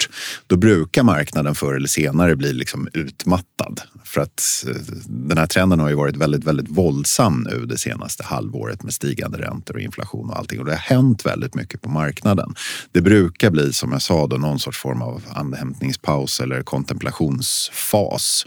Då 0.47 0.57
brukar 0.57 1.03
marknaden 1.03 1.55
förr 1.55 1.75
eller 1.75 1.88
senare 1.88 2.37
bli 2.37 2.53
liksom 2.53 2.88
utmattad. 2.93 3.81
För 4.05 4.21
att 4.21 4.65
eh, 4.69 4.75
den 5.07 5.38
här 5.38 5.47
trenden 5.47 5.81
har 5.81 5.88
ju 5.88 5.95
varit 5.95 6.17
väldigt, 6.17 6.45
väldigt 6.45 6.69
våldsam 6.69 7.47
nu 7.50 7.67
det 7.67 7.79
senaste 7.79 8.23
halvåret 8.23 8.83
med 8.83 8.95
stigande 8.95 9.38
räntor 9.38 9.75
och 9.75 9.81
inflation 9.81 10.31
och 10.31 10.38
allting. 10.38 10.61
Och 10.61 10.65
det 10.65 10.73
har 10.73 10.79
hänt 10.79 11.26
väldigt 11.26 11.55
mycket 11.55 11.83
på 11.83 11.88
marknaden. 11.88 12.55
Det 12.93 13.00
brukar 13.00 13.50
bli, 13.50 13.73
som 13.73 13.93
jag 13.93 14.03
sa, 14.03 14.26
då, 14.26 14.37
någon 14.37 14.59
sorts 14.59 14.79
form 14.79 15.03
av 15.03 15.23
andhämtningspaus 15.35 16.41
eller 16.41 16.62
kontemplationsfas. 16.62 18.47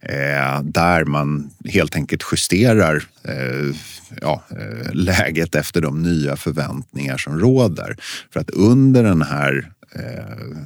Eh, 0.00 0.62
där 0.62 1.04
man 1.04 1.50
helt 1.64 1.96
enkelt 1.96 2.22
justerar 2.32 3.02
eh, 3.24 3.76
ja, 4.20 4.42
eh, 4.50 4.94
läget 4.94 5.54
efter 5.54 5.80
de 5.80 6.02
nya 6.02 6.36
förväntningar 6.36 7.18
som 7.18 7.40
råder. 7.40 7.96
För 8.32 8.40
att 8.40 8.50
under 8.50 9.02
den 9.02 9.22
här 9.22 9.72
eh, 9.94 10.56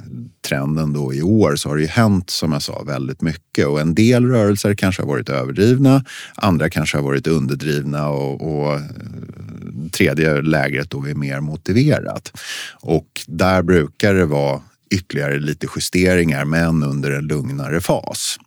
trenden 0.47 0.93
då 0.93 1.13
i 1.13 1.21
år 1.21 1.55
så 1.55 1.69
har 1.69 1.75
det 1.75 1.81
ju 1.81 1.87
hänt 1.87 2.29
som 2.29 2.51
jag 2.51 2.61
sa 2.61 2.83
väldigt 2.83 3.21
mycket 3.21 3.67
och 3.67 3.81
en 3.81 3.95
del 3.95 4.25
rörelser 4.25 4.75
kanske 4.75 5.01
har 5.01 5.07
varit 5.07 5.29
överdrivna, 5.29 6.05
andra 6.35 6.69
kanske 6.69 6.97
har 6.97 7.03
varit 7.03 7.27
underdrivna 7.27 8.09
och, 8.09 8.41
och 8.41 8.73
eh, 8.73 8.81
tredje 9.91 10.41
lägret 10.41 10.89
då 10.89 11.07
är 11.07 11.15
mer 11.15 11.39
motiverat. 11.39 12.41
Och 12.81 13.21
där 13.27 13.61
brukar 13.61 14.13
det 14.13 14.25
vara 14.25 14.61
ytterligare 14.91 15.39
lite 15.39 15.67
justeringar 15.75 16.45
men 16.45 16.83
under 16.83 17.11
en 17.11 17.27
lugnare 17.27 17.81
fas. 17.81 18.37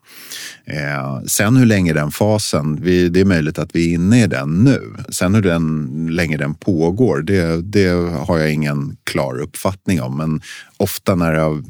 Eh, 0.65 1.23
sen 1.27 1.57
hur 1.57 1.67
länge 1.67 1.93
den 1.93 2.11
fasen, 2.11 2.79
vi, 2.83 3.09
det 3.09 3.21
är 3.21 3.25
möjligt 3.25 3.59
att 3.59 3.77
vi 3.77 3.91
är 3.91 3.95
inne 3.95 4.23
i 4.23 4.27
den 4.27 4.65
nu. 4.65 4.95
Sen 5.09 5.35
hur 5.35 5.43
den, 5.43 6.07
länge 6.11 6.37
den 6.37 6.55
pågår, 6.55 7.23
det, 7.23 7.63
det 7.63 7.89
har 8.27 8.39
jag 8.39 8.53
ingen 8.53 8.97
klar 9.05 9.39
uppfattning 9.41 10.03
om. 10.03 10.17
Men 10.17 10.41
ofta 10.77 11.15
när 11.15 11.33
det 11.33 11.41
har 11.41 11.63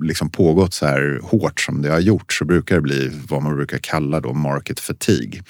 liksom 0.00 0.30
pågått 0.30 0.74
så 0.74 0.86
här 0.86 1.20
hårt 1.22 1.60
som 1.60 1.82
det 1.82 1.90
har 1.90 2.00
gjort 2.00 2.32
så 2.32 2.44
brukar 2.44 2.74
det 2.74 2.82
bli 2.82 3.10
vad 3.28 3.42
man 3.42 3.56
brukar 3.56 3.78
kalla 3.78 4.20
då 4.20 4.32
market 4.32 4.80
fatigue. 4.80 5.42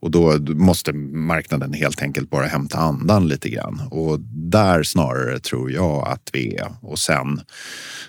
Och 0.00 0.10
då 0.10 0.38
måste 0.38 0.92
marknaden 0.92 1.72
helt 1.72 2.02
enkelt 2.02 2.30
bara 2.30 2.46
hämta 2.46 2.78
andan 2.78 3.28
lite 3.28 3.48
grann. 3.48 3.80
Och 3.90 4.20
där 4.50 4.82
snarare 4.82 5.38
tror 5.38 5.70
jag 5.70 6.08
att 6.08 6.30
vi 6.32 6.56
är. 6.56 6.72
Och 6.82 6.98
sen 6.98 7.40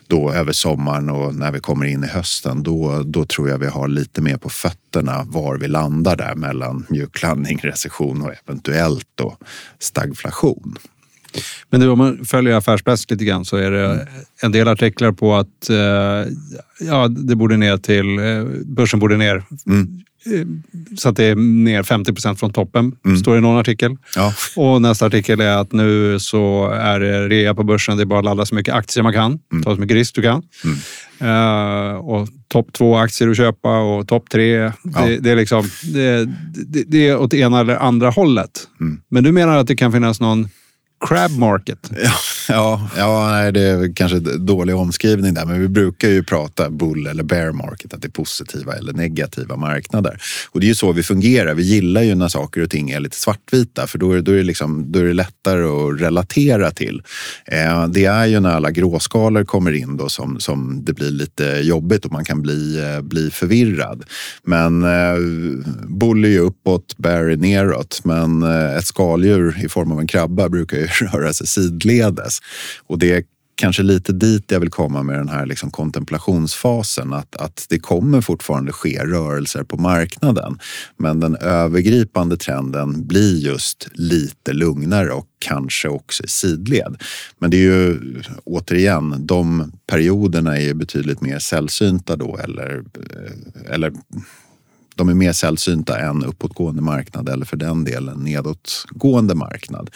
då 0.08 0.32
över 0.32 0.52
sommaren 0.52 1.10
och 1.10 1.36
när 1.36 1.52
vi 1.52 1.60
kommer 1.60 1.86
in 1.86 2.04
i 2.04 2.08
hösten, 2.08 2.64
då, 2.64 3.04
då 3.04 3.26
tror 3.26 3.50
jag 3.50 3.58
vi 3.58 3.68
har 3.68 3.88
lite 3.88 4.22
mer 4.22 4.38
på 4.38 4.50
fötterna 4.50 5.24
var 5.24 5.58
vi 5.58 5.68
landar 5.68 6.16
där 6.16 6.36
mellan 6.36 6.86
mjuklandning, 6.90 7.60
recession 7.64 8.22
och 8.22 8.34
eventuellt 8.46 9.08
då 9.16 9.38
stagflation. 9.80 10.78
Men 11.70 11.80
nu, 11.80 11.90
om 11.90 11.98
man 11.98 12.26
följer 12.26 12.56
affärspress 12.56 13.12
lite 13.12 13.26
grann 13.26 13.46
så 13.46 13.58
är 13.58 13.72
det 13.72 14.08
en 14.42 14.52
del 14.52 14.68
artiklar 14.68 15.12
på 15.12 15.36
att 15.36 15.70
eh, 15.70 16.32
ja, 16.80 17.08
det 17.08 17.36
borde 17.36 17.58
ner 17.58 17.78
till, 17.78 18.20
eh, 18.20 18.44
börsen 18.66 19.00
borde 19.00 19.18
ner. 19.18 19.44
Mm. 19.68 20.02
Eh, 20.26 20.48
så 20.98 21.10
att 21.10 21.16
det 21.16 21.26
är 21.26 21.36
ner 21.36 21.84
50 21.84 22.14
procent 22.14 22.40
från 22.40 22.54
toppen, 22.54 22.96
mm. 23.06 23.18
står 23.18 23.32
det 23.32 23.38
i 23.38 23.42
någon 23.42 23.60
artikel. 23.60 23.98
Ja. 24.16 24.34
Och 24.56 24.82
nästa 24.82 25.06
artikel 25.06 25.40
är 25.42 25.58
att 25.58 25.72
nu 25.72 26.20
så 26.20 26.70
är 26.70 27.00
det 27.00 27.28
rea 27.28 27.56
på 27.56 27.64
börsen. 27.64 27.98
Det 27.98 28.04
är 28.04 28.06
bara 28.06 28.20
att 28.20 28.26
ladda 28.26 28.46
så 28.46 28.56
mycket 28.56 28.74
aktier 28.74 29.04
man 29.04 29.14
kan, 29.14 29.40
mm. 29.52 29.64
ta 29.64 29.76
så 29.76 29.82
mycket 29.82 29.96
risk 29.96 30.16
du 30.16 30.22
kan. 30.22 30.44
Uh, 31.22 31.96
och 31.96 32.28
topp 32.48 32.74
två 32.74 32.98
aktier 32.98 33.30
att 33.30 33.38
köpa 33.38 33.80
och 33.80 34.08
topp 34.08 34.30
tre. 34.30 34.56
Ja. 34.56 34.72
Det, 35.06 35.18
det, 35.18 35.32
är 35.32 35.36
liksom, 35.36 35.70
det, 35.94 36.26
det, 36.66 36.84
det, 36.88 37.08
är 37.08 37.18
åt 37.18 37.34
ena 37.34 37.60
eller 37.60 37.76
andra 37.76 38.10
hållet. 38.10 38.68
Mm. 38.80 39.02
Men 39.10 39.24
du 39.24 39.32
menar 39.32 39.58
att 39.58 39.68
det 39.68 39.76
kan 39.76 39.92
finnas 39.92 40.20
någon 40.20 40.50
crab 41.08 41.32
market? 41.32 41.92
Ja, 42.02 42.18
ja, 42.50 42.90
ja 42.98 43.30
nej, 43.32 43.52
det 43.52 43.62
är 43.62 43.96
kanske 43.96 44.20
dålig 44.20 44.76
omskrivning 44.76 45.34
där, 45.34 45.46
men 45.46 45.62
vi 45.62 45.68
brukar 45.68 46.10
ju 46.10 46.24
prata 46.24 46.70
bull 46.70 47.08
eller 47.08 47.24
bear 47.24 47.52
market, 47.52 47.94
att 47.94 48.02
det 48.02 48.08
är 48.08 48.12
positiva 48.12 48.74
eller 48.74 48.94
negativa 48.94 49.56
marknader. 49.56 50.22
Och 50.52 50.60
det 50.60 50.66
är 50.66 50.68
ju 50.68 50.76
så 50.76 50.92
vi 50.92 51.04
fungerar. 51.04 51.54
Vi 51.54 51.64
gillar 51.64 52.02
ju 52.02 52.16
när 52.16 52.28
saker 52.28 52.62
och 52.62 52.70
ting 52.70 52.90
är 52.90 53.00
lite 53.00 53.16
svartvita, 53.18 53.88
för 53.88 53.98
då 53.98 54.12
är, 54.12 54.22
då 54.22 54.32
är, 54.32 54.38
det, 54.38 54.44
liksom, 54.44 54.92
då 54.92 55.00
är 55.00 55.04
det 55.04 55.14
lättare 55.14 55.64
att 55.64 56.02
relatera 56.02 56.72
till. 56.72 57.02
Eh, 57.46 57.88
det 57.88 58.06
är 58.06 58.26
ju 58.26 58.40
när 58.40 58.52
alla 58.52 58.72
gråskalor 58.72 59.44
kommer 59.44 59.72
in 59.72 59.98
då 59.98 60.10
som, 60.10 60.40
som 60.40 60.86
det 60.86 60.94
blir 60.94 61.12
lite 61.12 61.44
jobbigt 61.44 62.06
och 62.06 62.12
man 62.12 62.26
kan 62.26 62.42
bli, 62.42 62.80
eh, 62.80 63.02
bli 63.02 63.32
förvirrad. 63.32 64.04
Men 64.44 64.84
eh, 64.84 65.18
bull 65.88 66.26
är 66.26 66.30
ju 66.30 66.40
uppåt, 66.40 66.98
bear 66.98 67.24
är 67.24 67.38
neråt, 67.38 68.02
men 68.04 68.44
eh, 68.44 68.78
ett 68.78 68.86
skaldjur 68.86 69.66
i 69.66 69.70
form 69.70 69.92
av 69.92 70.00
en 70.00 70.08
krabba 70.08 70.50
brukar 70.50 70.78
ju 70.78 70.88
röra 70.92 71.34
sig 71.34 71.48
sidledes. 71.48 72.40
Och 72.88 73.00
det 73.00 73.12
är 73.12 73.24
kanske 73.62 73.84
lite 73.84 74.14
dit 74.14 74.52
jag 74.52 74.60
vill 74.60 74.70
komma 74.70 75.04
med 75.04 75.18
den 75.18 75.30
här 75.30 75.46
liksom 75.46 75.72
kontemplationsfasen. 75.72 77.14
Att, 77.14 77.36
att 77.36 77.66
det 77.70 77.80
kommer 77.80 78.22
fortfarande 78.22 78.72
ske 78.72 79.06
rörelser 79.06 79.64
på 79.64 79.78
marknaden. 79.78 80.60
Men 80.98 81.20
den 81.20 81.36
övergripande 81.36 82.38
trenden 82.38 83.08
blir 83.08 83.38
just 83.38 83.88
lite 83.94 84.54
lugnare 84.54 85.12
och 85.12 85.28
kanske 85.40 85.90
också 85.90 86.24
i 86.24 86.28
sidled. 86.28 87.02
Men 87.40 87.52
det 87.52 87.58
är 87.58 87.62
ju 87.62 88.00
återigen, 88.44 89.16
de 89.26 89.72
perioderna 89.88 90.58
är 90.58 90.74
betydligt 90.74 91.22
mer 91.22 91.40
sällsynta 91.40 92.16
då 92.16 92.38
eller, 92.38 92.78
eh, 92.78 93.74
eller 93.74 93.94
de 95.02 95.10
är 95.10 95.14
mer 95.14 95.34
sällsynta 95.34 96.00
än 96.00 96.26
uppåtgående 96.26 96.82
marknad 96.82 97.30
eller 97.30 97.46
för 97.46 97.58
den 97.58 97.84
delen 97.84 98.20
nedåtgående 98.24 99.36
marknad. 99.36 99.90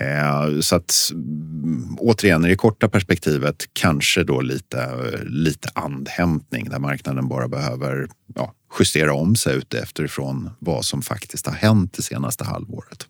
Eh, 0.00 0.60
så 0.60 0.76
att 0.76 0.94
mm, 1.12 1.96
återigen, 1.98 2.44
i 2.44 2.48
det 2.48 2.56
korta 2.56 2.88
perspektivet 2.88 3.56
kanske 3.72 4.24
då 4.24 4.40
lite, 4.40 4.90
lite 5.24 5.68
andhämtning 5.74 6.68
där 6.68 6.78
marknaden 6.78 7.28
bara 7.28 7.48
behöver 7.48 8.08
ja, 8.34 8.54
justera 8.78 9.14
om 9.14 9.36
sig 9.36 9.56
utifrån 9.56 10.50
vad 10.58 10.84
som 10.84 11.02
faktiskt 11.02 11.46
har 11.46 11.54
hänt 11.54 11.92
det 11.96 12.02
senaste 12.02 12.44
halvåret. 12.44 13.06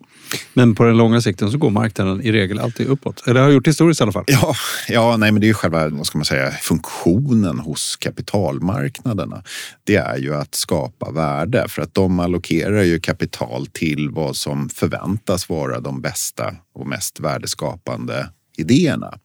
Men 0.54 0.74
på 0.74 0.84
den 0.84 0.96
långa 0.96 1.20
sikten 1.20 1.50
så 1.50 1.58
går 1.58 1.70
marknaden 1.70 2.22
i 2.22 2.32
regel 2.32 2.58
alltid 2.58 2.86
uppåt. 2.86 3.26
Eller 3.26 3.40
har 3.40 3.50
gjort 3.50 3.66
historiskt 3.66 4.00
i 4.00 4.02
alla 4.02 4.12
fall. 4.12 4.24
Ja, 4.26 4.54
ja 4.88 5.16
nej, 5.16 5.32
men 5.32 5.40
det 5.40 5.46
är 5.46 5.48
ju 5.48 5.54
själva 5.54 5.88
vad 5.88 6.06
ska 6.06 6.18
man 6.18 6.24
säga, 6.24 6.50
funktionen 6.50 7.58
hos 7.58 7.96
kapitalmarknaderna. 7.96 9.42
Det 9.84 9.96
är 9.96 10.16
ju 10.16 10.34
att 10.34 10.54
skapa 10.54 11.10
värde 11.10 11.68
för 11.68 11.82
att 11.82 11.94
de 11.94 12.20
allokerar 12.20 12.82
ju 12.82 13.00
kapital 13.00 13.66
till 13.66 14.10
vad 14.10 14.36
som 14.36 14.68
förväntas 14.68 15.48
vara 15.48 15.80
de 15.80 16.00
bästa 16.00 16.54
och 16.74 16.86
mest 16.86 17.20
värdeskapande 17.20 18.28
idéerna. 18.58 19.18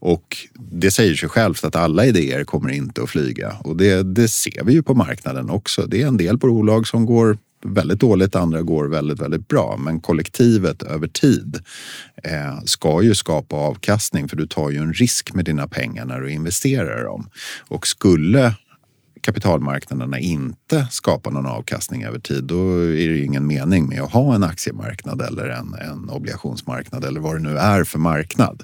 Och 0.00 0.36
det 0.54 0.90
säger 0.90 1.14
sig 1.14 1.28
självt 1.28 1.64
att 1.64 1.76
alla 1.76 2.06
idéer 2.06 2.44
kommer 2.44 2.70
inte 2.70 3.02
att 3.02 3.10
flyga 3.10 3.56
och 3.60 3.76
det, 3.76 4.02
det 4.02 4.28
ser 4.28 4.64
vi 4.64 4.72
ju 4.72 4.82
på 4.82 4.94
marknaden 4.94 5.50
också. 5.50 5.86
Det 5.86 6.02
är 6.02 6.06
en 6.06 6.16
del 6.16 6.38
bolag 6.38 6.86
som 6.86 7.06
går 7.06 7.38
väldigt 7.64 8.00
dåligt, 8.00 8.36
andra 8.36 8.62
går 8.62 8.88
väldigt, 8.88 9.20
väldigt 9.20 9.48
bra. 9.48 9.76
Men 9.76 10.00
kollektivet 10.00 10.82
över 10.82 11.08
tid 11.08 11.58
eh, 12.24 12.60
ska 12.64 13.02
ju 13.02 13.14
skapa 13.14 13.56
avkastning 13.56 14.28
för 14.28 14.36
du 14.36 14.46
tar 14.46 14.70
ju 14.70 14.78
en 14.78 14.92
risk 14.92 15.34
med 15.34 15.44
dina 15.44 15.68
pengar 15.68 16.04
när 16.04 16.20
du 16.20 16.30
investerar 16.30 17.04
dem. 17.04 17.30
Och 17.68 17.86
skulle 17.86 18.54
kapitalmarknaderna 19.20 20.18
inte 20.18 20.86
skapar 20.90 21.30
någon 21.30 21.46
avkastning 21.46 22.04
över 22.04 22.18
tid, 22.18 22.44
då 22.44 22.78
är 22.80 23.08
det 23.08 23.18
ingen 23.18 23.46
mening 23.46 23.88
med 23.88 24.02
att 24.02 24.12
ha 24.12 24.34
en 24.34 24.44
aktiemarknad 24.44 25.20
eller 25.22 25.48
en, 25.48 25.74
en 25.74 26.10
obligationsmarknad 26.10 27.04
eller 27.04 27.20
vad 27.20 27.36
det 27.36 27.42
nu 27.42 27.58
är 27.58 27.84
för 27.84 27.98
marknad. 27.98 28.62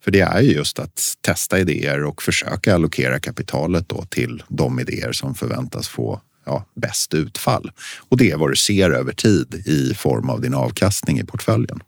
För 0.00 0.10
det 0.10 0.20
är 0.20 0.40
ju 0.40 0.52
just 0.52 0.78
att 0.78 1.02
testa 1.20 1.58
idéer 1.58 2.04
och 2.04 2.22
försöka 2.22 2.74
allokera 2.74 3.18
kapitalet 3.18 3.88
då 3.88 4.02
till 4.02 4.42
de 4.48 4.80
idéer 4.80 5.12
som 5.12 5.34
förväntas 5.34 5.88
få 5.88 6.20
ja, 6.46 6.64
bäst 6.74 7.14
utfall. 7.14 7.70
Och 8.08 8.16
det 8.16 8.30
är 8.30 8.36
vad 8.36 8.50
du 8.50 8.56
ser 8.56 8.90
över 8.90 9.12
tid 9.12 9.54
i 9.66 9.94
form 9.94 10.30
av 10.30 10.40
din 10.40 10.54
avkastning 10.54 11.18
i 11.18 11.24
portföljen. 11.24 11.80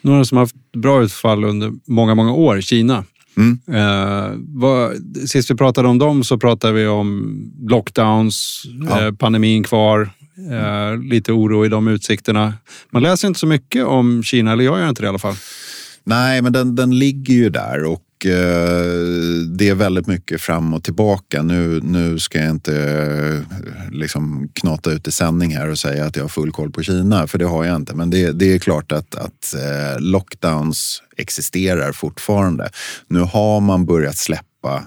Några 0.00 0.24
som 0.24 0.36
har 0.36 0.42
haft 0.42 0.72
bra 0.76 1.02
utfall 1.02 1.44
under 1.44 1.72
många, 1.86 2.14
många 2.14 2.32
år, 2.32 2.60
Kina. 2.60 3.04
Mm. 3.38 3.58
Eh, 3.72 4.30
vad, 4.38 4.92
sist 5.28 5.50
vi 5.50 5.54
pratade 5.54 5.88
om 5.88 5.98
dem 5.98 6.24
så 6.24 6.38
pratade 6.38 6.72
vi 6.72 6.86
om 6.86 7.38
lockdowns, 7.68 8.62
ja. 8.88 9.06
eh, 9.06 9.12
pandemin 9.12 9.64
kvar, 9.64 10.10
eh, 10.52 11.02
lite 11.02 11.32
oro 11.32 11.66
i 11.66 11.68
de 11.68 11.88
utsikterna. 11.88 12.54
Man 12.90 13.02
läser 13.02 13.28
inte 13.28 13.40
så 13.40 13.46
mycket 13.46 13.86
om 13.86 14.22
Kina, 14.22 14.52
eller 14.52 14.64
jag 14.64 14.78
gör 14.78 14.88
inte 14.88 15.02
det 15.02 15.06
i 15.06 15.08
alla 15.08 15.18
fall. 15.18 15.36
Nej, 16.04 16.42
men 16.42 16.52
den, 16.52 16.76
den 16.76 16.98
ligger 16.98 17.34
ju 17.34 17.50
där 17.50 17.84
och 17.84 18.02
Eh, 18.26 19.50
det 19.56 19.68
är 19.68 19.74
väldigt 19.74 20.06
mycket 20.06 20.40
fram 20.40 20.74
och 20.74 20.84
tillbaka. 20.84 21.42
Nu, 21.42 21.80
nu 21.82 22.18
ska 22.18 22.38
jag 22.38 22.50
inte 22.50 22.76
eh, 22.76 23.90
liksom 23.92 24.48
knata 24.54 24.92
ut 24.92 25.08
i 25.08 25.12
sändning 25.12 25.56
här 25.56 25.70
och 25.70 25.78
säga 25.78 26.04
att 26.04 26.16
jag 26.16 26.24
har 26.24 26.28
full 26.28 26.52
koll 26.52 26.72
på 26.72 26.82
Kina, 26.82 27.26
för 27.26 27.38
det 27.38 27.44
har 27.44 27.64
jag 27.64 27.76
inte. 27.76 27.94
Men 27.94 28.10
det, 28.10 28.32
det 28.32 28.54
är 28.54 28.58
klart 28.58 28.92
att, 28.92 29.14
att 29.14 29.54
eh, 29.54 30.00
lockdowns 30.00 31.02
existerar 31.16 31.92
fortfarande. 31.92 32.70
Nu 33.08 33.20
har 33.20 33.60
man 33.60 33.86
börjat 33.86 34.16
släppa 34.16 34.84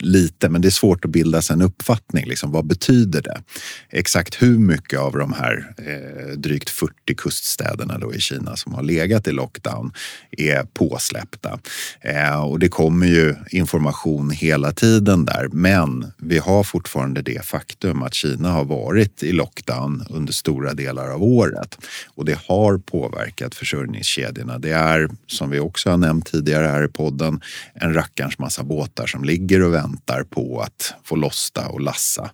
lite, 0.00 0.48
men 0.48 0.60
det 0.60 0.68
är 0.68 0.70
svårt 0.70 1.04
att 1.04 1.10
bilda 1.10 1.42
sig 1.42 1.54
en 1.54 1.62
uppfattning. 1.62 2.26
Liksom, 2.26 2.52
vad 2.52 2.66
betyder 2.66 3.22
det? 3.22 3.42
Exakt 3.90 4.42
hur 4.42 4.58
mycket 4.58 4.98
av 4.98 5.12
de 5.12 5.32
här 5.32 5.74
eh, 5.78 6.36
drygt 6.36 6.70
40 6.70 6.92
kuststäderna 7.16 7.98
då 7.98 8.14
i 8.14 8.20
Kina 8.20 8.56
som 8.56 8.74
har 8.74 8.82
legat 8.82 9.28
i 9.28 9.32
lockdown 9.32 9.92
är 10.30 10.62
påsläppta? 10.62 11.58
Eh, 12.00 12.44
och 12.44 12.58
det 12.58 12.68
kommer 12.68 13.06
ju 13.06 13.34
information 13.50 14.30
hela 14.30 14.72
tiden 14.72 15.24
där, 15.24 15.48
men 15.52 16.12
vi 16.18 16.38
har 16.38 16.64
fortfarande 16.64 17.22
det 17.22 17.44
faktum 17.44 18.02
att 18.02 18.14
Kina 18.14 18.50
har 18.50 18.64
varit 18.64 19.22
i 19.22 19.32
lockdown 19.32 20.06
under 20.10 20.32
stora 20.32 20.74
delar 20.74 21.08
av 21.08 21.22
året 21.22 21.78
och 22.14 22.24
det 22.24 22.38
har 22.46 22.78
påverkat 22.78 23.54
försörjningskedjorna. 23.54 24.58
Det 24.58 24.70
är, 24.70 25.08
som 25.26 25.50
vi 25.50 25.60
också 25.60 25.90
har 25.90 25.96
nämnt 25.96 26.26
tidigare 26.26 26.66
här 26.66 26.84
i 26.84 26.88
podden, 26.88 27.40
en 27.74 27.94
rackarns 27.94 28.38
massa 28.38 28.62
båtar 28.62 29.06
som 29.06 29.24
ligger 29.24 29.62
och 29.62 29.74
väntar 29.74 29.85
väntar 29.86 30.22
på 30.22 30.60
att 30.60 30.94
få 31.04 31.16
lossa 31.16 31.68
och 31.68 31.80
lassa 31.80 32.30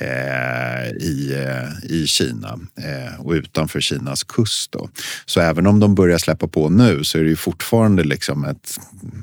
eh, 0.00 0.88
i, 0.88 1.44
eh, 1.46 1.90
i 1.90 2.06
Kina 2.06 2.58
eh, 2.78 3.20
och 3.20 3.32
utanför 3.32 3.80
Kinas 3.80 4.24
kust. 4.24 4.72
Då. 4.72 4.88
Så 5.26 5.40
även 5.40 5.66
om 5.66 5.80
de 5.80 5.94
börjar 5.94 6.18
släppa 6.18 6.48
på 6.48 6.68
nu 6.68 7.04
så 7.04 7.18
är 7.18 7.22
det 7.22 7.28
ju 7.28 7.36
fortfarande 7.36 8.04
liksom 8.04 8.44
ett, 8.44 8.80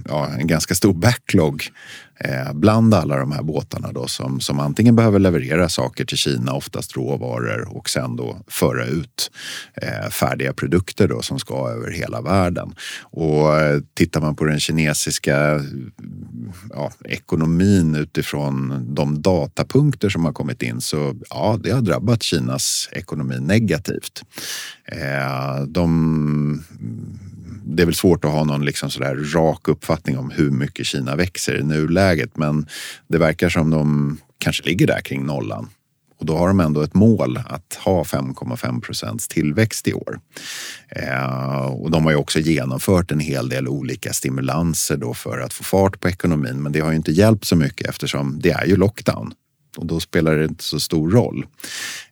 ja, 0.08 0.27
en 0.27 0.48
ganska 0.48 0.75
stor 0.75 0.94
backlog 0.94 1.72
eh, 2.20 2.53
bland 2.53 2.94
alla 2.94 3.17
de 3.17 3.32
här 3.32 3.44
båtarna 3.44 3.91
då 3.91 4.08
som, 4.08 4.39
som 4.39 4.60
antingen 4.60 4.96
behöver 4.96 5.20
leverera 5.20 5.70
saker 5.70 6.05
till 6.05 6.17
Kina, 6.17 6.53
oftast 6.53 6.96
råvaror 6.96 7.77
och 7.77 7.89
sen 7.89 8.15
då 8.15 8.38
föra 8.48 8.86
ut 8.86 9.32
eh, 9.82 10.10
färdiga 10.10 10.53
produkter 10.53 11.08
då 11.08 11.22
som 11.22 11.39
ska 11.39 11.70
över 11.70 11.91
hela 11.91 12.22
världen. 12.22 12.75
Och 13.01 13.60
eh, 13.60 13.82
tittar 13.94 14.22
man 14.22 14.36
på 14.36 14.46
den 14.46 14.60
kinesiska 14.60 15.62
ja, 16.70 16.91
ekonomin 17.05 17.64
utifrån 17.95 18.86
de 18.95 19.22
datapunkter 19.22 20.10
som 20.10 20.25
har 20.25 20.34
kommit 20.34 20.62
in 20.62 20.81
så 20.81 21.15
ja, 21.29 21.60
det 21.63 21.72
har 21.72 21.81
drabbat 21.81 22.24
Kinas 22.24 22.89
ekonomi 22.91 23.39
negativt. 23.39 24.24
Eh, 24.86 25.63
de 25.67 26.63
det 27.65 27.84
är 27.84 27.86
väl 27.86 27.95
svårt 27.95 28.25
att 28.25 28.31
ha 28.31 28.43
någon 28.43 28.65
liksom 28.65 28.89
sådär 28.89 29.15
rak 29.15 29.67
uppfattning 29.67 30.17
om 30.17 30.31
hur 30.31 30.51
mycket 30.51 30.86
Kina 30.86 31.15
växer 31.15 31.60
i 31.60 31.63
nuläget. 31.63 32.38
Men 32.38 32.67
det 33.07 33.17
verkar 33.17 33.50
som 33.50 33.69
de 33.69 34.17
kanske 34.38 34.63
ligger 34.63 34.88
där 34.88 35.01
kring 35.01 35.25
nollan. 35.25 35.69
Och 36.25 36.32
då 36.34 36.38
har 36.38 36.48
de 36.48 36.60
ändå 36.60 36.82
ett 36.82 36.94
mål 36.94 37.39
att 37.46 37.74
ha 37.84 38.03
5,5 38.03 38.82
procents 38.82 39.27
tillväxt 39.27 39.88
i 39.88 39.94
år. 39.94 40.20
Eh, 40.89 41.65
och 41.65 41.91
de 41.91 42.03
har 42.03 42.12
ju 42.12 42.17
också 42.17 42.39
genomfört 42.39 43.12
en 43.12 43.20
hel 43.20 43.50
del 43.50 43.67
olika 43.67 44.13
stimulanser 44.13 44.98
då 44.98 45.13
för 45.13 45.39
att 45.39 45.53
få 45.53 45.63
fart 45.63 46.00
på 46.00 46.10
ekonomin. 46.10 46.63
Men 46.63 46.72
det 46.72 46.79
har 46.79 46.89
ju 46.89 46.96
inte 46.96 47.12
hjälpt 47.12 47.46
så 47.46 47.55
mycket 47.55 47.89
eftersom 47.89 48.39
det 48.39 48.51
är 48.51 48.65
ju 48.65 48.75
lockdown 48.75 49.34
och 49.77 49.86
då 49.86 50.00
spelar 50.00 50.36
det 50.36 50.46
inte 50.46 50.63
så 50.63 50.79
stor 50.79 51.12
roll. 51.12 51.46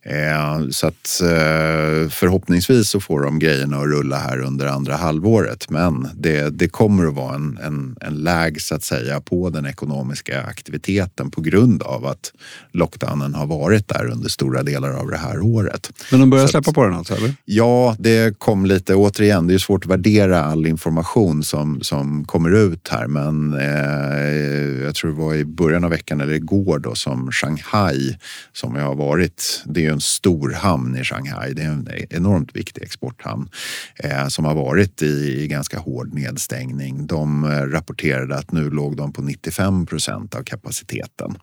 Eh, 0.06 0.68
så 0.70 0.86
att 0.86 1.20
eh, 1.22 2.08
förhoppningsvis 2.10 2.88
så 2.88 3.00
får 3.00 3.22
de 3.22 3.38
grejerna 3.38 3.76
att 3.76 3.86
rulla 3.86 4.18
här 4.18 4.40
under 4.40 4.66
andra 4.66 4.96
halvåret. 4.96 5.70
Men 5.70 6.08
det, 6.14 6.58
det 6.58 6.68
kommer 6.68 7.06
att 7.06 7.14
vara 7.14 7.34
en, 7.34 7.58
en, 7.62 7.96
en 8.00 8.14
läg 8.14 8.60
så 8.60 8.74
att 8.74 8.82
säga 8.82 9.20
på 9.20 9.50
den 9.50 9.66
ekonomiska 9.66 10.42
aktiviteten 10.42 11.30
på 11.30 11.40
grund 11.40 11.82
av 11.82 12.06
att 12.06 12.32
lockdownen 12.72 13.34
har 13.34 13.46
varit 13.46 13.88
där 13.88 14.10
under 14.10 14.28
stora 14.28 14.62
delar 14.62 14.90
av 14.90 15.10
det 15.10 15.16
här 15.16 15.40
året. 15.40 15.92
Men 16.10 16.20
de 16.20 16.30
börjar 16.30 16.46
släppa 16.46 16.72
på 16.72 16.84
den 16.84 16.94
alltså? 16.94 17.14
Eller? 17.14 17.34
Ja, 17.44 17.96
det 17.98 18.38
kom 18.38 18.66
lite, 18.66 18.94
återigen, 18.94 19.46
det 19.46 19.54
är 19.54 19.58
svårt 19.58 19.84
att 19.84 19.90
värdera 19.90 20.44
all 20.44 20.66
information 20.66 21.42
som, 21.42 21.80
som 21.80 22.24
kommer 22.24 22.50
ut 22.50 22.88
här. 22.88 23.06
Men 23.06 23.54
eh, 23.54 24.84
jag 24.84 24.94
tror 24.94 25.10
det 25.10 25.16
var 25.16 25.34
i 25.34 25.44
början 25.44 25.84
av 25.84 25.90
veckan 25.90 26.20
eller 26.20 26.34
igår 26.34 26.78
då 26.78 26.94
som 26.94 27.32
Shanghai 27.32 28.16
som 28.52 28.76
jag 28.76 28.84
har 28.84 28.94
varit, 28.94 29.62
det 29.66 29.86
är 29.86 29.93
en 29.94 30.00
stor 30.00 30.50
hamn 30.52 30.96
i 30.96 31.04
Shanghai. 31.04 31.52
Det 31.54 31.62
är 31.62 31.66
en 31.66 31.88
enormt 32.10 32.56
viktig 32.56 32.82
exporthamn 32.82 33.48
eh, 33.96 34.28
som 34.28 34.44
har 34.44 34.54
varit 34.54 35.02
i, 35.02 35.42
i, 35.42 35.46
ganska 35.48 35.78
hård 35.78 36.14
nedstängning. 36.14 37.06
De 37.06 37.44
eh, 37.44 37.48
rapporterade 37.48 38.36
att 38.36 38.52
nu 38.52 38.70
låg 38.70 38.96
de 38.96 39.12
på 39.12 39.22
95 39.22 39.86
procent 39.86 40.34
av 40.34 40.42
kapaciteten. 40.42 41.36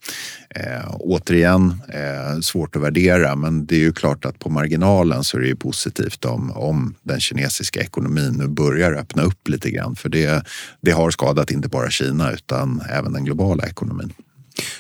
Eh, 0.50 0.96
återigen, 1.00 1.82
eh, 1.90 2.40
svårt 2.42 2.76
att 2.76 2.82
värdera, 2.82 3.36
men 3.36 3.66
det 3.66 3.76
är 3.76 3.80
ju 3.80 3.94
klart 3.94 4.26
att 4.26 4.40
på 4.40 4.50
marginalen 4.50 5.24
så 5.24 5.38
är 5.38 5.42
det 5.42 5.48
ju 5.48 5.56
positivt 5.56 6.26
om, 6.26 6.52
om 6.52 6.96
den 7.04 7.20
kinesiska 7.20 7.82
ekonomin 7.82 8.34
nu 8.38 8.48
börjar 8.48 8.94
öppna 8.94 9.24
upp 9.24 9.48
lite 9.48 9.72
grann. 9.72 9.96
För 9.96 10.10
det, 10.10 10.44
det 10.82 10.92
har 10.92 11.12
skadat 11.12 11.52
inte 11.52 11.68
bara 11.68 11.90
Kina 11.90 12.32
utan 12.32 12.82
även 12.90 13.14
den 13.14 13.26
globala 13.26 13.66
ekonomin. 13.66 14.14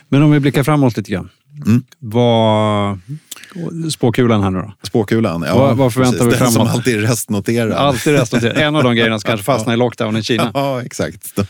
Men 0.10 0.22
om 0.22 0.32
vi 0.32 0.40
blickar 0.40 0.64
framåt 0.64 0.98
lite 0.98 1.12
grann. 1.12 1.30
Mm. 1.66 1.84
Vad, 2.00 3.00
spåkulan 3.92 4.44
här 4.44 4.50
nu 4.50 4.60
då? 4.60 4.74
Spåkulan, 4.84 5.44
ja. 5.48 5.58
Vad, 5.58 5.78
vad 5.78 5.94
förväntar 5.94 6.18
precis. 6.18 6.34
vi 6.34 6.38
framåt? 6.38 6.54
Den 6.54 6.66
som 6.66 6.76
alltid 6.78 7.02
restnoterar. 7.02 7.72
Alltid 7.72 8.14
restnoterar. 8.14 8.54
En 8.54 8.76
av 8.76 8.84
de 8.84 8.96
grejerna 8.96 9.20
som 9.20 9.28
kanske 9.28 9.44
fastnar 9.44 9.74
i 9.74 9.78
lockdown 9.78 10.18
i 10.18 10.24
Kina. 10.24 10.52
Ja, 10.54 10.82
exakt. 10.82 11.36
De, 11.36 11.46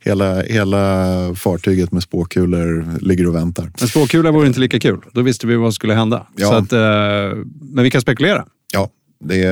hela, 0.00 0.42
hela 0.42 1.34
fartyget 1.34 1.92
med 1.92 2.02
spåkulor 2.02 2.98
ligger 3.00 3.28
och 3.28 3.34
väntar. 3.34 3.70
En 3.80 3.88
spåkula 3.88 4.30
vore 4.30 4.46
inte 4.46 4.60
lika 4.60 4.80
kul. 4.80 5.00
Då 5.12 5.22
visste 5.22 5.46
vi 5.46 5.56
vad 5.56 5.66
som 5.66 5.72
skulle 5.72 5.94
hända. 5.94 6.26
Ja. 6.36 6.48
Så 6.48 6.54
att, 6.54 6.72
eh, 6.72 7.38
men 7.60 7.84
vi 7.84 7.90
kan 7.90 8.00
spekulera. 8.00 8.44
Ja, 8.72 8.88
det, 9.24 9.46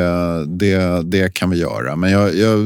det, 0.47 1.03
det 1.03 1.35
kan 1.35 1.51
vi 1.51 1.59
göra. 1.59 1.97
Men 1.97 2.11
jag, 2.11 2.37
jag 2.37 2.59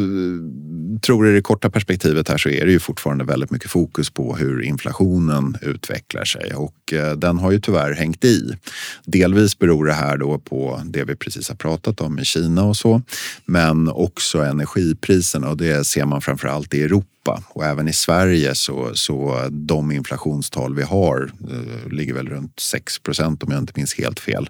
tror 1.02 1.28
i 1.28 1.32
det 1.32 1.42
korta 1.42 1.70
perspektivet 1.70 2.28
här 2.28 2.38
så 2.38 2.48
är 2.48 2.66
det 2.66 2.72
ju 2.72 2.78
fortfarande 2.78 3.24
väldigt 3.24 3.50
mycket 3.50 3.70
fokus 3.70 4.10
på 4.10 4.36
hur 4.36 4.62
inflationen 4.62 5.56
utvecklar 5.62 6.24
sig 6.24 6.54
och 6.54 6.92
eh, 6.92 7.12
den 7.12 7.38
har 7.38 7.52
ju 7.52 7.60
tyvärr 7.60 7.92
hängt 7.92 8.24
i. 8.24 8.56
Delvis 9.04 9.58
beror 9.58 9.86
det 9.86 9.92
här 9.92 10.16
då 10.16 10.38
på 10.38 10.80
det 10.84 11.04
vi 11.04 11.16
precis 11.16 11.48
har 11.48 11.56
pratat 11.56 12.00
om 12.00 12.18
i 12.18 12.24
Kina 12.24 12.64
och 12.64 12.76
så, 12.76 13.02
men 13.44 13.88
också 13.88 14.38
energipriserna 14.38 15.48
och 15.48 15.56
det 15.56 15.86
ser 15.86 16.04
man 16.04 16.20
framför 16.20 16.48
allt 16.48 16.74
i 16.74 16.82
Europa 16.82 17.06
Europa 17.24 17.42
och 17.48 17.64
även 17.64 17.88
i 17.88 17.92
Sverige 17.92 18.54
så, 18.54 18.90
så 18.94 19.48
de 19.50 19.92
inflationstal 19.92 20.74
vi 20.74 20.82
har 20.82 21.32
eh, 21.50 21.92
ligger 21.92 22.14
väl 22.14 22.28
runt 22.28 22.60
6 22.60 22.98
procent 22.98 23.42
om 23.42 23.52
jag 23.52 23.58
inte 23.58 23.72
minns 23.76 23.94
helt 23.94 24.20
fel. 24.20 24.48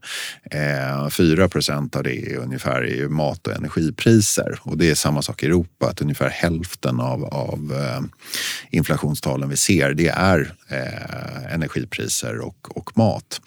Eh, 0.50 1.09
4 1.09 1.48
procent 1.48 1.96
av 1.96 2.02
det 2.02 2.33
är 2.33 2.37
ungefär 2.37 2.83
är 2.85 3.09
mat 3.09 3.46
och 3.46 3.52
energipriser 3.52 4.59
och 4.62 4.78
det 4.78 4.90
är 4.90 4.94
samma 4.94 5.22
sak 5.22 5.42
i 5.42 5.46
Europa 5.46 5.87
att 5.87 6.00
ungefär 6.00 6.28
hälften 6.35 7.01
av, 7.01 7.25
av 7.25 7.73
eh, 7.73 8.01
inflationstalen 8.70 9.49
vi 9.49 9.57
ser 9.57 9.94
det 9.94 10.09
är 10.09 10.55
eh, 10.68 11.55
energipriser 11.55 12.38
och, 12.38 12.77
och 12.77 12.99
mat. 12.99 13.40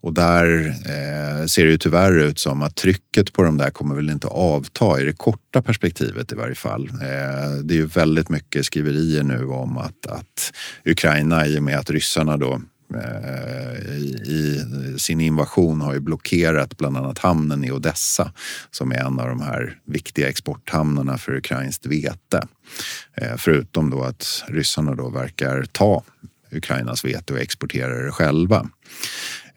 Och 0.00 0.14
där 0.14 0.66
eh, 0.66 1.46
ser 1.46 1.64
det 1.64 1.70
ju 1.70 1.78
tyvärr 1.78 2.18
ut 2.18 2.38
som 2.38 2.62
att 2.62 2.76
trycket 2.76 3.32
på 3.32 3.42
de 3.42 3.58
där 3.58 3.70
kommer 3.70 3.94
väl 3.94 4.10
inte 4.10 4.26
avta 4.26 5.00
i 5.00 5.04
det 5.04 5.12
korta 5.12 5.62
perspektivet 5.62 6.32
i 6.32 6.34
varje 6.34 6.54
fall. 6.54 6.88
Eh, 6.88 7.50
det 7.62 7.74
är 7.74 7.78
ju 7.78 7.86
väldigt 7.86 8.28
mycket 8.28 8.66
skriverier 8.66 9.22
nu 9.22 9.46
om 9.46 9.78
att, 9.78 10.06
att 10.06 10.52
Ukraina 10.84 11.46
i 11.46 11.58
och 11.58 11.62
med 11.62 11.78
att 11.78 11.90
ryssarna 11.90 12.36
då 12.36 12.60
Eh, 12.94 13.94
i 14.28 14.64
sin 14.98 15.20
invasion 15.20 15.80
har 15.80 15.94
ju 15.94 16.00
blockerat 16.00 16.76
bland 16.76 16.96
annat 16.96 17.18
hamnen 17.18 17.64
i 17.64 17.72
Odessa 17.72 18.32
som 18.70 18.92
är 18.92 18.96
en 18.96 19.18
av 19.18 19.28
de 19.28 19.40
här 19.40 19.78
viktiga 19.86 20.28
exporthamnarna 20.28 21.18
för 21.18 21.36
ukrainskt 21.36 21.86
vete. 21.86 22.46
Eh, 23.14 23.36
förutom 23.36 23.90
då 23.90 24.02
att 24.02 24.44
ryssarna 24.48 24.94
då 24.94 25.08
verkar 25.08 25.64
ta 25.72 26.02
Ukrainas 26.52 27.04
vete 27.04 27.32
och 27.32 27.38
exportera 27.38 28.04
det 28.04 28.12
själva. 28.12 28.68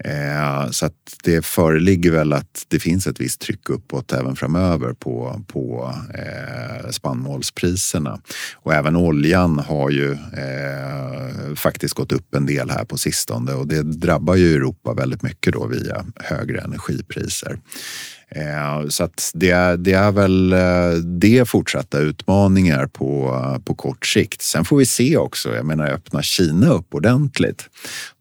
Eh, 0.03 0.69
så 0.71 0.86
att 0.86 0.93
det 1.23 1.45
föreligger 1.45 2.12
väl 2.12 2.33
att 2.33 2.65
det 2.67 2.79
finns 2.79 3.07
ett 3.07 3.19
visst 3.19 3.41
tryck 3.41 3.69
uppåt 3.69 4.13
även 4.13 4.36
framöver 4.36 4.93
på, 4.93 5.41
på 5.47 5.93
eh, 6.13 6.89
spannmålspriserna. 6.89 8.19
Och 8.55 8.73
även 8.73 8.95
oljan 8.95 9.60
har 9.60 9.89
ju 9.89 10.12
eh, 10.12 11.55
faktiskt 11.55 11.93
gått 11.93 12.12
upp 12.12 12.36
en 12.36 12.45
del 12.45 12.69
här 12.69 12.86
på 12.86 12.97
sistone 12.97 13.53
och 13.53 13.67
det 13.67 13.83
drabbar 13.83 14.36
ju 14.36 14.55
Europa 14.55 14.93
väldigt 14.93 15.21
mycket 15.21 15.53
då 15.53 15.65
via 15.65 16.05
högre 16.15 16.62
energipriser. 16.62 17.60
Eh, 18.31 18.87
så 18.87 19.03
att 19.03 19.31
det, 19.33 19.49
är, 19.49 19.77
det 19.77 19.93
är 19.93 20.11
väl 20.11 20.53
eh, 20.53 20.91
det 21.03 21.49
fortsatta 21.49 21.99
utmaningar 21.99 22.87
på, 22.87 23.41
på 23.65 23.75
kort 23.75 24.05
sikt. 24.05 24.41
Sen 24.41 24.65
får 24.65 24.77
vi 24.77 24.85
se 24.85 25.17
också, 25.17 25.55
jag 25.55 25.65
menar 25.65 25.87
öppna 25.87 26.21
Kina 26.21 26.69
upp 26.69 26.93
ordentligt. 26.93 27.69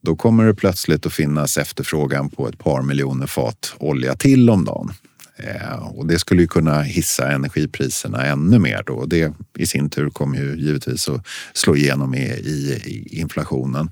Då 0.03 0.16
kommer 0.16 0.45
det 0.45 0.55
plötsligt 0.55 1.07
att 1.07 1.12
finnas 1.12 1.59
efterfrågan 1.59 2.31
på 2.31 2.49
ett 2.49 2.59
par 2.59 2.83
miljoner 2.83 3.27
fat 3.27 3.75
olja 3.79 4.14
till 4.14 4.51
om 4.51 4.64
dagen. 4.64 4.92
Eh, 5.37 5.87
och 5.87 6.07
det 6.07 6.19
skulle 6.19 6.42
ju 6.42 6.49
kunna 6.49 6.83
hissa 6.83 7.31
energipriserna 7.31 8.25
ännu 8.25 8.59
mer 8.59 8.83
då. 8.87 9.05
Det 9.05 9.33
i 9.59 9.66
sin 9.66 9.90
tur 9.90 10.11
kommer 10.11 10.38
ju 10.38 10.57
givetvis 10.57 11.09
att 11.09 11.27
slå 11.53 11.77
igenom 11.77 12.14
i, 12.14 12.25
i, 12.25 12.83
i 12.85 13.21
inflationen. 13.21 13.90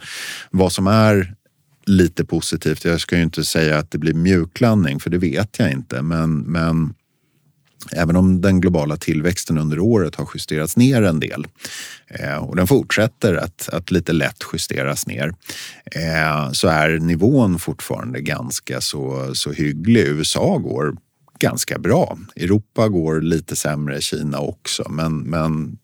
Vad 0.50 0.72
som 0.72 0.86
är 0.86 1.34
lite 1.86 2.24
positivt. 2.24 2.84
Jag 2.84 3.00
ska 3.00 3.16
ju 3.16 3.22
inte 3.22 3.44
säga 3.44 3.78
att 3.78 3.90
det 3.90 3.98
blir 3.98 4.14
mjuklandning 4.14 5.00
för 5.00 5.10
det 5.10 5.18
vet 5.18 5.58
jag 5.58 5.72
inte. 5.72 6.02
Men, 6.02 6.38
men 6.38 6.94
även 7.92 8.16
om 8.16 8.40
den 8.40 8.60
globala 8.60 8.96
tillväxten 8.96 9.58
under 9.58 9.78
året 9.78 10.14
har 10.14 10.28
justerats 10.34 10.76
ner 10.76 11.02
en 11.02 11.20
del 11.20 11.46
eh, 12.08 12.36
och 12.36 12.56
den 12.56 12.66
fortsätter 12.66 13.34
att, 13.34 13.68
att 13.68 13.90
lite 13.90 14.12
lätt 14.12 14.44
justeras 14.52 15.06
ner 15.06 15.34
eh, 15.94 16.50
så 16.52 16.68
är 16.68 16.98
nivån 16.98 17.58
fortfarande 17.58 18.20
ganska 18.20 18.80
så, 18.80 19.30
så 19.34 19.52
hygglig. 19.52 20.06
USA 20.06 20.58
går 20.58 20.96
ganska 21.38 21.78
bra. 21.78 22.18
Europa 22.36 22.88
går 22.88 23.20
lite 23.20 23.56
sämre, 23.56 24.00
Kina 24.00 24.38
också. 24.38 24.86
Men, 24.90 25.18
men 25.18 25.78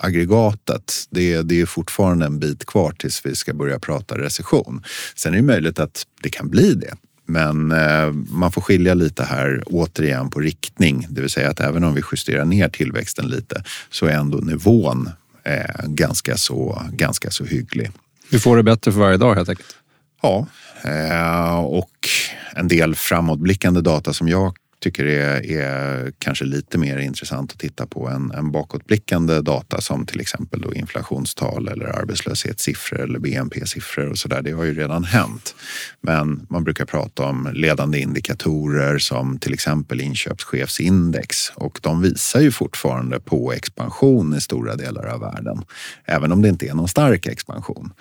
aggregatet, 0.00 0.94
det, 1.10 1.42
det 1.42 1.60
är 1.60 1.66
fortfarande 1.66 2.26
en 2.26 2.38
bit 2.38 2.66
kvar 2.66 2.92
tills 2.98 3.26
vi 3.26 3.34
ska 3.34 3.54
börja 3.54 3.78
prata 3.78 4.18
recession. 4.18 4.82
Sen 5.14 5.32
är 5.32 5.36
det 5.36 5.42
möjligt 5.42 5.78
att 5.78 6.06
det 6.22 6.30
kan 6.30 6.48
bli 6.48 6.74
det. 6.74 6.94
Men 7.26 7.72
eh, 7.72 8.12
man 8.12 8.52
får 8.52 8.60
skilja 8.60 8.94
lite 8.94 9.24
här 9.24 9.62
återigen 9.66 10.30
på 10.30 10.40
riktning, 10.40 11.06
det 11.10 11.20
vill 11.20 11.30
säga 11.30 11.50
att 11.50 11.60
även 11.60 11.84
om 11.84 11.94
vi 11.94 12.02
justerar 12.12 12.44
ner 12.44 12.68
tillväxten 12.68 13.28
lite 13.28 13.64
så 13.90 14.06
är 14.06 14.12
ändå 14.12 14.38
nivån 14.38 15.10
eh, 15.44 15.86
ganska, 15.86 16.36
så, 16.36 16.82
ganska 16.92 17.30
så 17.30 17.44
hygglig. 17.44 17.90
Vi 18.30 18.38
får 18.38 18.56
det 18.56 18.62
bättre 18.62 18.92
för 18.92 19.00
varje 19.00 19.16
dag 19.16 19.34
helt 19.34 19.48
enkelt. 19.48 19.76
Ja, 20.22 20.46
eh, 20.82 21.58
och 21.58 22.08
en 22.54 22.68
del 22.68 22.94
framåtblickande 22.94 23.80
data 23.80 24.12
som 24.12 24.28
jag 24.28 24.56
tycker 24.86 25.04
är, 25.04 25.50
är 25.50 26.12
kanske 26.18 26.44
lite 26.44 26.78
mer 26.78 26.98
intressant 26.98 27.52
att 27.52 27.58
titta 27.58 27.86
på 27.86 28.08
än, 28.08 28.30
än 28.30 28.50
bakåtblickande 28.50 29.40
data 29.40 29.80
som 29.80 30.06
till 30.06 30.20
exempel 30.20 30.60
då 30.60 30.74
inflationstal 30.74 31.68
eller 31.68 31.86
arbetslöshetssiffror 31.86 33.00
eller 33.00 33.18
BNP-siffror 33.18 34.10
och 34.10 34.18
sådär. 34.18 34.42
Det 34.42 34.52
har 34.52 34.64
ju 34.64 34.74
redan 34.74 35.04
hänt. 35.04 35.54
Men 36.00 36.46
man 36.50 36.64
brukar 36.64 36.84
prata 36.84 37.24
om 37.24 37.48
ledande 37.52 37.98
indikatorer 37.98 38.98
som 38.98 39.38
till 39.38 39.54
exempel 39.54 40.00
inköpschefsindex 40.00 41.52
och 41.54 41.78
de 41.82 42.02
visar 42.02 42.40
ju 42.40 42.52
fortfarande 42.52 43.20
på 43.20 43.52
expansion 43.52 44.34
i 44.34 44.40
stora 44.40 44.76
delar 44.76 45.06
av 45.06 45.20
världen. 45.20 45.64
Även 46.04 46.32
om 46.32 46.42
det 46.42 46.48
inte 46.48 46.66
är 46.66 46.74
någon 46.74 46.88
stark 46.88 47.26
expansion. 47.26 47.92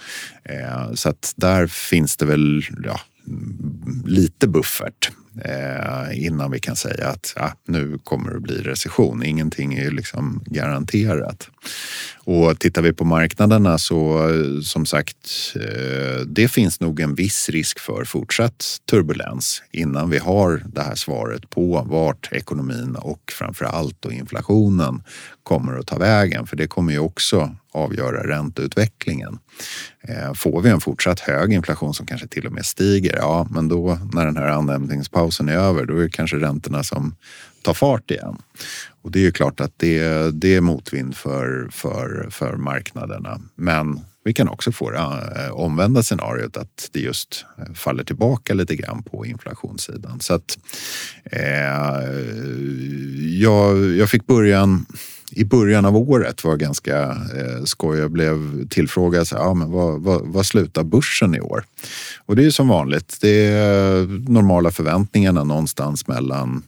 Eh, 0.44 0.94
så 0.94 1.10
att 1.10 1.34
där 1.36 1.68
finns 1.68 2.18
det 2.18 2.26
väl 2.26 2.66
ja, 2.84 3.00
lite 4.06 4.48
buffert 4.48 5.12
eh, 5.44 6.26
innan 6.26 6.52
vi 6.52 6.60
kan 6.60 6.76
säga 6.76 7.08
att 7.08 7.34
ja, 7.36 7.52
nu 7.68 8.00
kommer 8.04 8.32
det 8.32 8.40
bli 8.40 8.58
recession. 8.58 9.24
Ingenting 9.24 9.74
är 9.74 9.92
liksom 9.92 10.44
garanterat. 10.46 11.50
Och 12.28 12.60
tittar 12.60 12.82
vi 12.82 12.94
på 12.94 13.06
marknaderna 13.06 13.78
så 13.78 14.30
som 14.64 14.86
sagt, 14.86 15.54
eh, 15.56 16.22
det 16.28 16.48
finns 16.48 16.80
nog 16.80 17.00
en 17.00 17.16
viss 17.16 17.50
risk 17.50 17.80
för 17.80 18.04
fortsatt 18.04 18.78
turbulens 18.90 19.64
innan 19.72 20.10
vi 20.10 20.18
har 20.18 20.64
det 20.66 20.82
här 20.82 20.96
svaret 20.96 21.50
på 21.50 21.86
vart 21.90 22.30
ekonomin 22.32 22.96
och 22.96 23.32
framför 23.32 23.66
allt 23.66 24.02
då 24.02 24.12
inflationen 24.12 25.04
kommer 25.44 25.80
att 25.80 25.88
ta 25.88 25.98
vägen. 25.98 26.48
För 26.48 26.56
det 26.56 26.68
kommer 26.68 26.94
ju 26.94 27.00
också 27.00 27.56
avgöra 27.72 28.28
ränteutvecklingen. 28.28 29.40
Eh, 30.02 30.34
får 30.34 30.62
vi 30.62 30.70
en 30.70 30.82
fortsatt 30.82 31.20
hög 31.20 31.54
inflation 31.54 31.94
som 31.94 32.06
kanske 32.06 32.28
till 32.28 32.48
och 32.48 32.54
med 32.54 32.66
stiger, 32.66 33.16
ja 33.16 33.48
men 33.52 33.68
då 33.68 34.00
när 34.14 34.26
den 34.26 34.38
här 34.38 34.48
andhämtningspausen 34.48 35.50
är 35.50 35.58
över, 35.58 35.86
då 35.86 35.98
är 35.98 36.04
det 36.04 36.10
kanske 36.10 36.38
räntorna 36.38 36.84
som 36.84 37.16
tar 37.62 37.74
fart 37.74 38.12
igen. 38.12 38.38
Och 39.06 39.12
det 39.12 39.20
är 39.20 39.24
ju 39.24 39.32
klart 39.32 39.60
att 39.62 39.74
det, 39.78 40.32
det 40.32 40.56
är 40.56 40.62
motvind 40.62 41.16
för, 41.16 41.68
för, 41.72 42.28
för 42.32 42.58
marknaderna. 42.58 43.42
Men 43.56 44.00
vi 44.24 44.34
kan 44.34 44.50
också 44.50 44.72
få 44.72 44.90
det 44.90 44.98
eh, 44.98 45.52
omvända 45.52 46.04
scenariot 46.04 46.58
att 46.58 46.90
det 46.92 47.00
just 47.00 47.46
eh, 47.58 47.74
faller 47.74 48.04
tillbaka 48.04 48.54
lite 48.54 48.76
grann 48.76 49.04
på 49.04 49.26
inflationssidan. 49.26 50.20
Så 50.20 50.34
att 50.34 50.58
eh, 51.24 52.04
jag, 53.42 53.96
jag 53.96 54.10
fick 54.10 54.28
början 54.28 54.86
i 55.32 55.46
början 55.46 55.86
av 55.86 55.96
året 55.96 56.44
var 56.44 56.58
ganska 56.58 57.02
eh, 57.10 57.64
skoj. 57.66 58.00
Jag 58.00 58.12
blev 58.12 58.68
tillfrågad, 58.68 59.28
så, 59.28 59.36
ja, 59.36 59.54
men 59.54 59.72
vad, 59.72 60.02
vad, 60.02 60.22
vad 60.26 60.46
slutar 60.46 60.84
börsen 60.84 61.36
i 61.36 61.40
år? 61.40 61.64
Och 62.26 62.36
det 62.36 62.46
är 62.46 62.50
som 62.50 62.68
vanligt, 62.68 63.18
det 63.22 63.46
är 63.48 64.06
normala 64.30 64.72
förväntningarna 64.72 65.44
någonstans 65.44 66.08
mellan 66.08 66.64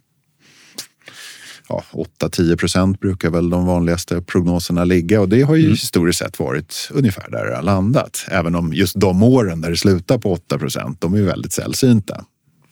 ja, 1.70 1.84
8-10 2.22 2.58
procent 2.58 3.00
brukar 3.00 3.30
väl 3.30 3.50
de 3.50 3.66
vanligaste 3.66 4.22
prognoserna 4.22 4.84
ligga 4.84 5.22
och 5.22 5.30
det 5.30 5.42
har 5.42 5.56
ju 5.56 5.62
mm. 5.62 5.72
historiskt 5.72 6.20
sett 6.20 6.40
varit 6.40 6.90
ungefär 6.94 7.32
där 7.32 7.46
det 7.46 7.56
har 7.56 7.64
landat. 7.64 8.26
Även 8.28 8.56
om 8.56 8.74
just 8.74 9.00
de 9.00 9.24
åren 9.24 9.62
där 9.62 9.70
det 9.70 9.78
slutar 9.78 10.18
på 10.18 10.32
8 10.32 10.58
procent, 10.58 11.02
de 11.02 11.14
är 11.14 11.22
väldigt 11.22 11.54
sällsynta. 11.54 12.26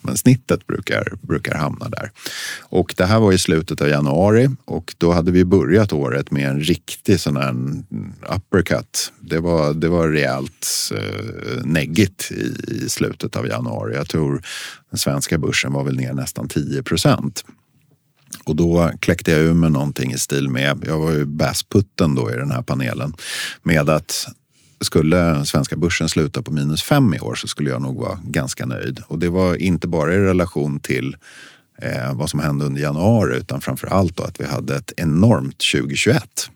Men 0.06 0.18
snittet 0.18 0.68
brukar, 0.68 1.14
brukar 1.22 1.56
hamna 1.56 1.90
där. 1.90 2.12
Och 2.62 2.94
det 2.98 3.06
här 3.06 3.20
var 3.20 3.32
i 3.32 3.38
slutet 3.38 3.82
av 3.82 3.88
januari 3.88 4.50
och 4.66 4.96
då 4.98 5.12
hade 5.12 5.32
vi 5.32 5.46
börjat 5.46 5.94
året 5.94 6.32
med 6.32 6.50
en 6.50 6.60
riktig 6.60 7.20
sån 7.20 7.38
här 7.38 7.56
uppercut. 8.36 9.14
Det 9.20 9.40
var, 9.40 9.74
det 9.74 9.90
var 9.90 10.08
rejält 10.08 10.68
eh, 10.92 11.66
neggigt 11.66 12.32
i, 12.32 12.56
i 12.68 12.90
slutet 12.90 13.36
av 13.36 13.48
januari. 13.48 13.96
Jag 13.96 14.10
tror 14.10 14.42
den 14.90 14.98
svenska 14.98 15.38
börsen 15.38 15.74
var 15.74 15.84
väl 15.84 15.96
ner 15.96 16.14
nästan 16.14 16.48
10 16.48 16.84
procent. 16.84 17.46
Och 18.44 18.56
då 18.56 18.92
kläckte 19.00 19.32
jag 19.32 19.42
ur 19.42 19.54
med 19.54 19.72
någonting 19.72 20.12
i 20.12 20.18
stil 20.18 20.50
med, 20.50 20.84
jag 20.88 21.00
var 21.00 21.12
ju 21.12 21.26
bäsputten 21.26 22.16
då 22.16 22.32
i 22.32 22.36
den 22.36 22.52
här 22.52 22.62
panelen, 22.62 23.14
med 23.64 23.90
att 23.90 24.28
skulle 24.82 25.46
svenska 25.46 25.76
börsen 25.76 26.10
sluta 26.10 26.42
på 26.42 26.52
minus 26.52 26.84
fem 26.84 27.14
i 27.14 27.20
år 27.20 27.36
så 27.36 27.48
skulle 27.48 27.70
jag 27.70 27.82
nog 27.82 28.00
vara 28.00 28.20
ganska 28.24 28.66
nöjd. 28.66 29.04
Och 29.08 29.20
det 29.20 29.30
var 29.30 29.56
inte 29.56 29.88
bara 29.88 30.14
i 30.14 30.18
relation 30.18 30.80
till 30.80 31.16
eh, 31.82 32.14
vad 32.14 32.30
som 32.30 32.40
hände 32.40 32.66
under 32.66 32.82
januari 32.82 33.38
utan 33.38 33.62
framför 33.62 33.88
allt 33.88 34.18
då 34.18 34.24
att 34.24 34.40
vi 34.40 34.46
hade 34.46 34.76
ett 34.76 34.94
enormt 34.98 35.64
2021. 35.74 36.50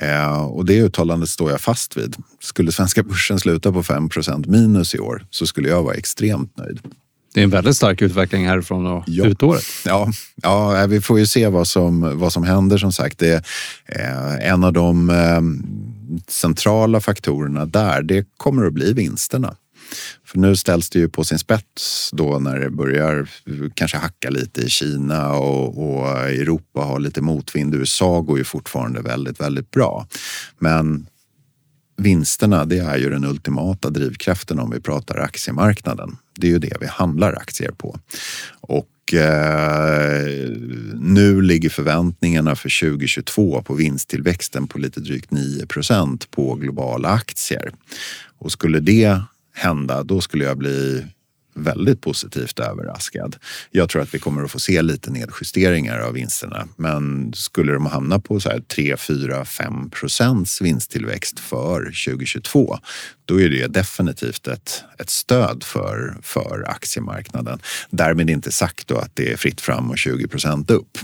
Eh, 0.00 0.42
och 0.42 0.64
det 0.64 0.82
uttalandet 0.82 1.28
står 1.28 1.50
jag 1.50 1.60
fast 1.60 1.96
vid. 1.96 2.16
Skulle 2.40 2.72
svenska 2.72 3.02
börsen 3.02 3.40
sluta 3.40 3.72
på 3.72 3.82
5% 3.82 4.48
minus 4.48 4.94
i 4.94 4.98
år 4.98 5.26
så 5.30 5.46
skulle 5.46 5.68
jag 5.68 5.82
vara 5.82 5.94
extremt 5.94 6.56
nöjd. 6.56 6.80
Det 7.36 7.40
är 7.40 7.44
en 7.44 7.50
väldigt 7.50 7.76
stark 7.76 8.02
utveckling 8.02 8.46
härifrån 8.48 8.86
och 8.86 9.04
ja. 9.06 9.26
ut 9.26 9.42
året. 9.42 9.64
Ja, 9.84 10.12
ja, 10.42 10.86
vi 10.86 11.00
får 11.00 11.18
ju 11.18 11.26
se 11.26 11.48
vad 11.48 11.68
som, 11.68 12.18
vad 12.18 12.32
som 12.32 12.44
händer 12.44 12.78
som 12.78 12.92
sagt. 12.92 13.18
Det 13.18 13.44
är 13.86 14.38
en 14.40 14.64
av 14.64 14.72
de 14.72 15.10
eh, 15.10 15.40
centrala 16.28 17.00
faktorerna 17.00 17.66
där, 17.66 18.02
det 18.02 18.26
kommer 18.36 18.66
att 18.66 18.72
bli 18.72 18.92
vinsterna. 18.92 19.56
För 20.24 20.38
nu 20.38 20.56
ställs 20.56 20.90
det 20.90 20.98
ju 20.98 21.08
på 21.08 21.24
sin 21.24 21.38
spets 21.38 22.10
då 22.12 22.38
när 22.38 22.58
det 22.58 22.70
börjar 22.70 23.28
kanske 23.74 23.96
hacka 23.96 24.30
lite 24.30 24.60
i 24.60 24.68
Kina 24.68 25.32
och, 25.32 25.88
och 25.88 26.08
Europa 26.18 26.80
har 26.80 27.00
lite 27.00 27.20
motvind. 27.20 27.74
USA 27.74 28.20
går 28.20 28.38
ju 28.38 28.44
fortfarande 28.44 29.00
väldigt, 29.00 29.40
väldigt 29.40 29.70
bra. 29.70 30.06
Men 30.58 31.06
vinsterna, 31.96 32.64
det 32.64 32.78
är 32.78 32.96
ju 32.96 33.10
den 33.10 33.24
ultimata 33.24 33.90
drivkraften 33.90 34.58
om 34.58 34.70
vi 34.70 34.80
pratar 34.80 35.18
aktiemarknaden. 35.18 36.16
Det 36.34 36.46
är 36.46 36.50
ju 36.50 36.58
det 36.58 36.76
vi 36.80 36.86
handlar 36.86 37.32
aktier 37.32 37.70
på. 37.70 37.98
Och 38.60 39.14
eh, 39.14 40.50
nu 40.94 41.42
ligger 41.42 41.70
förväntningarna 41.70 42.56
för 42.56 42.88
2022 42.88 43.62
på 43.62 43.74
vinsttillväxten 43.74 44.66
på 44.66 44.78
lite 44.78 45.00
drygt 45.00 45.30
9% 45.30 46.26
på 46.30 46.54
globala 46.54 47.08
aktier. 47.08 47.72
Och 48.38 48.52
skulle 48.52 48.80
det 48.80 49.20
hända, 49.54 50.02
då 50.02 50.20
skulle 50.20 50.44
jag 50.44 50.58
bli 50.58 51.06
väldigt 51.56 52.00
positivt 52.00 52.58
överraskad. 52.58 53.36
Jag 53.70 53.88
tror 53.88 54.02
att 54.02 54.14
vi 54.14 54.18
kommer 54.18 54.44
att 54.44 54.50
få 54.50 54.58
se 54.58 54.82
lite 54.82 55.10
nedjusteringar 55.10 55.98
av 55.98 56.12
vinsterna. 56.12 56.68
Men 56.76 57.32
skulle 57.34 57.72
de 57.72 57.86
hamna 57.86 58.18
på 58.18 58.40
så 58.40 58.48
här 58.48 58.60
3, 58.60 58.96
4, 58.96 59.44
5 59.44 59.90
procents 59.90 60.62
vinsttillväxt 60.62 61.40
för 61.40 61.84
2022 61.84 62.78
då 63.26 63.40
är 63.40 63.48
det 63.48 63.66
definitivt 63.66 64.46
ett, 64.46 64.84
ett 64.98 65.10
stöd 65.10 65.64
för, 65.64 66.16
för 66.22 66.64
aktiemarknaden. 66.68 67.58
Därmed 67.90 68.30
inte 68.30 68.52
sagt 68.52 68.88
då 68.88 68.98
att 68.98 69.16
det 69.16 69.32
är 69.32 69.36
fritt 69.36 69.60
fram 69.60 69.90
och 69.90 69.98
20 69.98 70.28
procent 70.28 70.70
upp. 70.70 70.98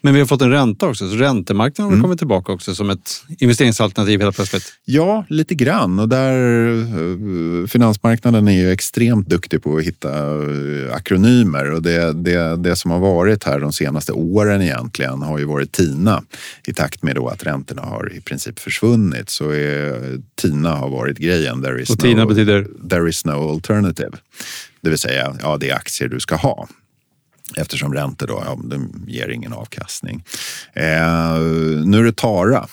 Men 0.00 0.14
vi 0.14 0.20
har 0.20 0.26
fått 0.26 0.42
en 0.42 0.50
ränta 0.50 0.86
också, 0.86 1.10
så 1.10 1.16
räntemarknaden 1.16 1.84
har 1.84 1.92
mm. 1.92 2.02
kommit 2.02 2.18
tillbaka 2.18 2.52
också 2.52 2.74
som 2.74 2.90
ett 2.90 3.10
investeringsalternativ 3.38 4.20
helt 4.20 4.36
plötsligt. 4.36 4.72
Ja, 4.84 5.24
lite 5.28 5.54
grann. 5.54 5.98
Och 5.98 6.08
där, 6.08 6.68
eh, 6.68 7.66
finansmarknaden 7.66 8.48
är 8.48 8.52
ju 8.52 8.70
extremt 8.70 9.28
duktig 9.28 9.62
på 9.62 9.76
att 9.76 9.84
hitta 9.84 10.08
eh, 10.08 10.94
akronymer 10.94 11.72
och 11.72 11.82
det, 11.82 12.12
det, 12.12 12.56
det 12.56 12.76
som 12.76 12.90
har 12.90 12.98
varit 12.98 13.44
här 13.44 13.60
de 13.60 13.72
senaste 13.72 14.12
åren 14.12 14.62
egentligen 14.62 15.22
har 15.22 15.38
ju 15.38 15.44
varit 15.44 15.72
TINA. 15.72 16.22
I 16.66 16.72
takt 16.72 17.02
med 17.02 17.14
då 17.14 17.28
att 17.28 17.46
räntorna 17.46 17.82
har 17.82 18.12
i 18.12 18.20
princip 18.20 18.58
försvunnit 18.58 19.30
så 19.30 19.50
är 19.50 20.20
TINA 20.34 20.70
har 20.70 20.90
varit 20.90 21.18
grejen. 21.18 21.62
There 21.62 21.82
is 21.82 21.90
och 21.90 21.98
TINA 21.98 22.24
no, 22.24 22.28
betyder? 22.28 22.66
There 22.88 23.08
is 23.08 23.24
no 23.24 23.50
alternative. 23.50 24.12
Det 24.80 24.90
vill 24.90 24.98
säga, 24.98 25.36
ja 25.42 25.56
det 25.56 25.70
är 25.70 25.74
aktier 25.74 26.08
du 26.08 26.20
ska 26.20 26.36
ha. 26.36 26.68
Eftersom 27.56 27.94
räntor 27.94 28.26
då, 28.26 28.42
ja, 28.46 28.58
de 28.64 29.04
ger 29.06 29.28
ingen 29.28 29.52
avkastning. 29.52 30.24
Eh, 30.72 31.38
nu 31.84 31.98
är 31.98 32.02
det 32.02 32.16
Tara 32.16 32.66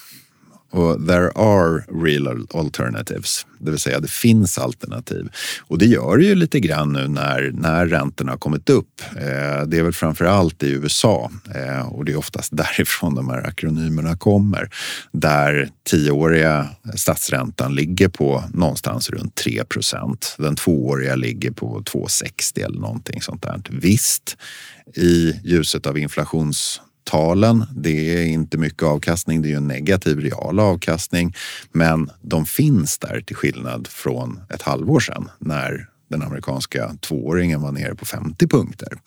och 0.74 1.08
there 1.08 1.32
are 1.36 1.84
real 2.04 2.48
alternatives, 2.54 3.46
det 3.60 3.72
vill 3.72 3.80
säga 3.80 4.00
det 4.00 4.12
finns 4.12 4.58
alternativ. 4.58 5.30
Och 5.60 5.78
det 5.78 5.86
gör 5.86 6.18
det 6.18 6.26
ju 6.26 6.36
lite 6.36 6.60
grann 6.60 6.94
nu 6.94 7.08
när, 7.08 7.52
när 7.54 7.86
räntorna 7.86 8.32
har 8.32 8.38
kommit 8.38 8.70
upp. 8.70 9.02
Eh, 9.16 9.68
det 9.68 9.78
är 9.78 9.84
väl 9.84 9.94
framför 9.94 10.26
allt 10.26 10.64
i 10.64 10.70
USA 10.70 11.32
eh, 11.56 11.88
och 11.88 12.06
det 12.06 12.12
är 12.12 12.18
oftast 12.18 12.50
därifrån 12.58 13.16
de 13.16 13.30
här 13.30 13.48
akronymerna 13.48 14.18
kommer. 14.18 14.70
Där 15.12 15.70
tioåriga 15.90 16.68
statsräntan 16.96 17.76
ligger 17.76 18.08
på 18.08 18.44
någonstans 18.54 19.10
runt 19.10 19.36
3 19.36 19.64
procent. 19.64 20.36
Den 20.38 20.56
tvååriga 20.56 21.16
ligger 21.16 21.52
på 21.52 21.82
2,60 21.82 22.66
eller 22.66 22.80
någonting 22.80 23.22
sånt 23.22 23.42
där. 23.42 23.62
Visst, 23.70 24.38
i 24.96 25.40
ljuset 25.44 25.86
av 25.86 25.98
inflations 25.98 26.82
talen. 27.04 27.66
Det 27.76 28.22
är 28.22 28.26
inte 28.26 28.58
mycket 28.58 28.84
avkastning, 28.84 29.42
det 29.42 29.48
är 29.48 29.50
ju 29.50 29.58
en 29.58 29.68
negativ 29.68 30.20
real 30.20 30.60
avkastning. 30.60 31.36
Men 31.72 32.10
de 32.22 32.46
finns 32.46 32.98
där 32.98 33.22
till 33.22 33.36
skillnad 33.36 33.88
från 33.88 34.40
ett 34.50 34.62
halvår 34.62 35.00
sedan 35.00 35.30
när 35.40 35.88
den 36.14 36.22
amerikanska 36.22 36.96
tvååringen 37.02 37.62
var 37.62 37.72
nere 37.72 37.96
på 37.96 38.06
50 38.06 38.48
punkter. 38.48 38.98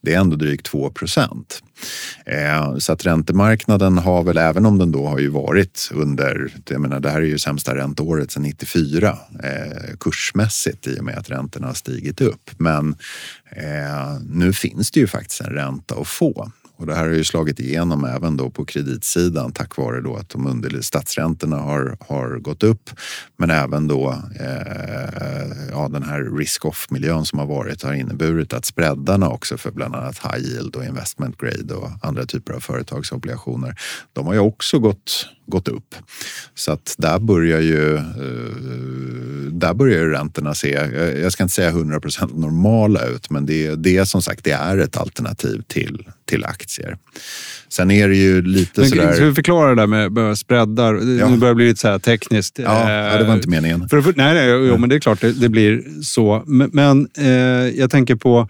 Det 0.00 0.14
är 0.14 0.20
ändå 0.20 0.36
drygt 0.36 0.66
2 0.66 0.90
procent. 0.90 1.62
Eh, 2.26 2.76
så 2.78 2.92
att 2.92 3.06
räntemarknaden 3.06 3.98
har 3.98 4.22
väl, 4.22 4.38
även 4.38 4.66
om 4.66 4.78
den 4.78 4.92
då 4.92 5.06
har 5.06 5.18
ju 5.18 5.28
varit 5.28 5.90
under, 5.92 6.52
jag 6.68 6.80
menar 6.80 7.00
det 7.00 7.10
här 7.10 7.20
är 7.20 7.26
ju 7.26 7.38
sämsta 7.38 7.74
ränteåret 7.74 8.30
sedan 8.30 8.42
94 8.42 9.18
eh, 9.44 9.96
kursmässigt 10.00 10.86
i 10.86 11.00
och 11.00 11.04
med 11.04 11.18
att 11.18 11.30
räntorna 11.30 11.66
har 11.66 11.74
stigit 11.74 12.20
upp. 12.20 12.50
Men 12.56 12.96
eh, 13.50 14.20
nu 14.28 14.52
finns 14.52 14.90
det 14.90 15.00
ju 15.00 15.06
faktiskt 15.06 15.40
en 15.40 15.50
ränta 15.50 15.94
att 15.94 16.08
få. 16.08 16.52
Och 16.76 16.86
det 16.86 16.94
här 16.94 17.08
har 17.08 17.14
ju 17.14 17.24
slagit 17.24 17.60
igenom 17.60 18.04
även 18.04 18.36
då 18.36 18.50
på 18.50 18.64
kreditsidan 18.64 19.52
tack 19.52 19.76
vare 19.76 20.00
då 20.00 20.16
att 20.16 20.28
de 20.28 20.46
under 20.46 20.80
statsräntorna 20.80 21.56
har, 21.56 21.96
har 22.00 22.38
gått 22.38 22.62
upp. 22.62 22.90
Men 23.36 23.50
även 23.50 23.88
då 23.88 24.10
eh, 24.40 25.68
ja, 25.70 25.88
den 25.88 26.02
här 26.02 26.36
risk-off-miljön 26.38 27.24
som 27.24 27.38
har 27.38 27.46
varit 27.46 27.82
har 27.82 27.92
inneburit 27.92 28.52
att 28.52 28.64
spreadarna 28.64 29.28
också 29.28 29.58
för 29.58 29.70
bland 29.70 29.94
annat 29.94 30.18
high 30.18 30.44
yield 30.44 30.76
och 30.76 30.84
investment 30.84 31.38
grade 31.38 31.74
och 31.74 31.90
andra 32.02 32.26
typer 32.26 32.52
av 32.52 32.60
företagsobligationer. 32.60 33.76
De 34.12 34.26
har 34.26 34.34
ju 34.34 34.40
också 34.40 34.78
gått, 34.78 35.28
gått 35.46 35.68
upp. 35.68 35.94
Så 36.54 36.72
att 36.72 36.94
där 36.98 37.18
börjar 37.18 37.60
ju, 37.60 37.96
eh, 37.96 38.02
där 39.52 39.74
börjar 39.74 39.98
ju 39.98 40.10
räntorna 40.10 40.54
se, 40.54 40.70
jag 41.22 41.32
ska 41.32 41.42
inte 41.42 41.54
säga 41.54 41.70
100% 41.70 42.40
normala 42.40 43.06
ut, 43.06 43.30
men 43.30 43.46
det, 43.46 43.74
det 43.74 44.06
som 44.06 44.22
sagt 44.22 44.44
det 44.44 44.52
är 44.52 44.78
ett 44.78 44.96
alternativ 44.96 45.62
till, 45.68 46.08
till 46.26 46.44
aktier. 46.44 46.96
Sen 47.68 47.90
är 47.90 48.08
det 48.08 48.16
ju 48.16 48.42
lite 48.42 48.80
men, 48.80 48.90
sådär... 48.90 49.12
Ska 49.12 49.24
vi 49.24 49.34
förklara 49.34 49.68
det 49.68 49.82
där 49.82 49.86
med, 49.86 50.12
med 50.12 50.38
spreadar? 50.38 50.94
Ja. 50.94 51.28
Nu 51.28 51.36
börjar 51.36 51.54
det 51.54 51.54
bli 51.54 51.68
lite 51.68 51.80
så 51.80 51.88
här 51.88 51.98
tekniskt. 51.98 52.58
Ja, 52.58 52.90
ja, 52.90 53.18
det 53.18 53.24
var 53.24 53.34
inte 53.34 53.48
meningen. 53.48 53.88
För, 53.88 54.02
nej, 54.16 54.34
nej 54.34 54.48
jo, 54.48 54.76
men 54.76 54.88
det 54.88 54.94
är 54.94 55.00
klart 55.00 55.20
det, 55.20 55.32
det 55.32 55.48
blir 55.48 56.02
så. 56.02 56.42
Men, 56.46 56.70
men 56.72 57.08
eh, 57.18 57.28
jag 57.78 57.90
tänker 57.90 58.16
på 58.16 58.48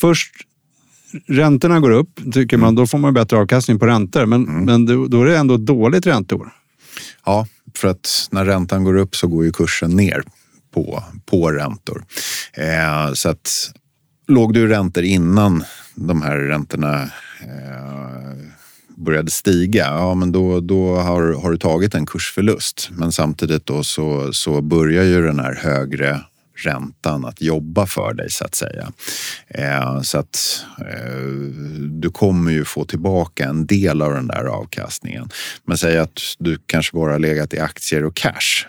först 0.00 0.32
räntorna 1.28 1.80
går 1.80 1.90
upp, 1.90 2.20
tycker 2.32 2.56
man, 2.56 2.68
mm. 2.68 2.74
då 2.74 2.86
får 2.86 2.98
man 2.98 3.14
bättre 3.14 3.36
avkastning 3.36 3.78
på 3.78 3.86
räntor. 3.86 4.26
Men, 4.26 4.46
mm. 4.48 4.64
men 4.64 5.10
då 5.10 5.22
är 5.22 5.26
det 5.26 5.36
ändå 5.36 5.56
dåligt 5.56 6.06
ränteår. 6.06 6.52
Ja, 7.24 7.46
för 7.76 7.88
att 7.88 8.28
när 8.30 8.44
räntan 8.44 8.84
går 8.84 8.96
upp 8.96 9.16
så 9.16 9.26
går 9.26 9.44
ju 9.44 9.52
kursen 9.52 9.90
ner 9.90 10.22
på, 10.74 11.04
på 11.26 11.50
räntor. 11.50 12.04
Eh, 12.52 13.12
så 13.12 13.28
att 13.28 13.72
låg 14.28 14.54
du 14.54 14.66
räntor 14.66 15.04
innan 15.04 15.64
de 15.94 16.22
här 16.22 16.36
räntorna 16.36 17.02
eh, 17.40 18.52
började 18.96 19.30
stiga, 19.30 19.84
ja 19.84 20.14
men 20.14 20.32
då, 20.32 20.60
då 20.60 20.96
har, 20.96 21.42
har 21.42 21.50
du 21.50 21.58
tagit 21.58 21.94
en 21.94 22.06
kursförlust. 22.06 22.88
Men 22.92 23.12
samtidigt 23.12 23.66
då 23.66 23.84
så, 23.84 24.32
så 24.32 24.60
börjar 24.60 25.04
ju 25.04 25.22
den 25.22 25.40
här 25.40 25.54
högre 25.54 26.20
räntan 26.54 27.24
att 27.24 27.42
jobba 27.42 27.86
för 27.86 28.14
dig 28.14 28.30
så 28.30 28.44
att 28.44 28.54
säga. 28.54 28.92
Eh, 29.48 30.00
så 30.00 30.18
att 30.18 30.64
eh, 30.78 31.22
du 31.90 32.10
kommer 32.10 32.52
ju 32.52 32.64
få 32.64 32.84
tillbaka 32.84 33.44
en 33.44 33.66
del 33.66 34.02
av 34.02 34.12
den 34.12 34.26
där 34.26 34.44
avkastningen. 34.44 35.28
Men 35.64 35.78
säg 35.78 35.98
att 35.98 36.20
du 36.38 36.58
kanske 36.66 36.96
bara 36.96 37.12
har 37.12 37.18
legat 37.18 37.54
i 37.54 37.58
aktier 37.58 38.04
och 38.04 38.14
cash 38.14 38.66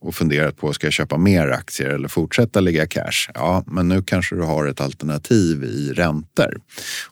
och 0.00 0.14
funderat 0.14 0.56
på, 0.56 0.72
ska 0.72 0.86
jag 0.86 0.94
köpa 0.94 1.18
mer 1.18 1.48
aktier 1.48 1.88
eller 1.88 2.08
fortsätta 2.08 2.60
lägga 2.60 2.86
cash? 2.86 3.30
Ja, 3.34 3.64
men 3.66 3.88
nu 3.88 4.02
kanske 4.02 4.36
du 4.36 4.42
har 4.42 4.66
ett 4.66 4.80
alternativ 4.80 5.64
i 5.64 5.92
räntor. 5.92 6.60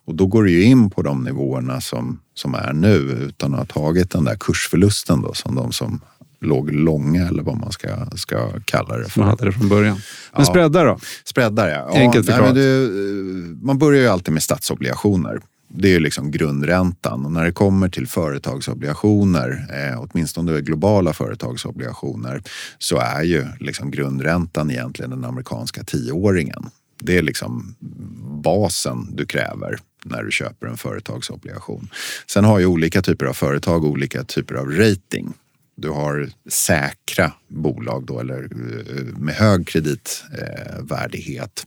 Och 0.05 0.14
då 0.14 0.27
går 0.27 0.44
du 0.44 0.51
ju 0.51 0.62
in 0.62 0.90
på 0.90 1.03
de 1.03 1.25
nivåerna 1.25 1.81
som, 1.81 2.20
som 2.35 2.55
är 2.55 2.73
nu 2.73 2.97
utan 3.29 3.55
att 3.55 3.73
ha 3.73 3.83
tagit 3.83 4.11
den 4.11 4.25
där 4.25 4.37
kursförlusten 4.40 5.23
då 5.23 5.35
som 5.35 5.55
de 5.55 5.73
som 5.73 6.01
låg 6.40 6.73
långa 6.73 7.29
eller 7.29 7.42
vad 7.42 7.57
man 7.57 7.73
ska, 7.73 8.07
ska 8.16 8.51
kalla 8.64 8.99
det 8.99 9.09
för. 9.09 9.20
Man 9.20 9.29
hade 9.29 9.44
det 9.44 9.53
från 9.53 9.68
början. 9.68 9.97
Men 10.33 10.40
ja. 10.40 10.44
spreadar 10.44 10.87
då? 10.87 10.99
Spreadar 11.25 11.68
ja. 11.68 11.90
Enkelt 11.94 12.29
ja, 12.29 12.33
förklarat. 12.33 12.55
Nej, 12.55 13.57
man 13.62 13.79
börjar 13.79 14.03
ju 14.03 14.09
alltid 14.09 14.35
med 14.35 14.42
statsobligationer. 14.42 15.40
Det 15.76 15.88
är 15.88 15.92
ju 15.92 16.00
liksom 16.00 16.30
grundräntan 16.30 17.24
och 17.24 17.32
när 17.32 17.44
det 17.44 17.52
kommer 17.52 17.88
till 17.88 18.06
företagsobligationer, 18.06 19.66
eh, 19.72 20.02
åtminstone 20.02 20.60
globala 20.60 21.12
företagsobligationer, 21.12 22.42
så 22.78 22.98
är 22.98 23.22
ju 23.22 23.46
liksom 23.60 23.90
grundräntan 23.90 24.70
egentligen 24.70 25.10
den 25.10 25.24
amerikanska 25.24 25.84
tioåringen. 25.84 26.70
Det 26.98 27.18
är 27.18 27.22
liksom 27.22 27.74
basen 28.42 29.16
du 29.16 29.26
kräver 29.26 29.78
när 30.04 30.22
du 30.22 30.32
köper 30.32 30.66
en 30.66 30.76
företagsobligation. 30.76 31.88
Sen 32.26 32.44
har 32.44 32.58
ju 32.58 32.66
olika 32.66 33.02
typer 33.02 33.26
av 33.26 33.32
företag 33.32 33.84
olika 33.84 34.24
typer 34.24 34.54
av 34.54 34.70
rating. 34.70 35.32
Du 35.76 35.90
har 35.90 36.30
säkra 36.48 37.32
bolag 37.54 38.06
då, 38.06 38.20
eller 38.20 38.42
eh, 38.42 39.18
med 39.18 39.34
hög 39.34 39.66
kreditvärdighet. 39.66 41.66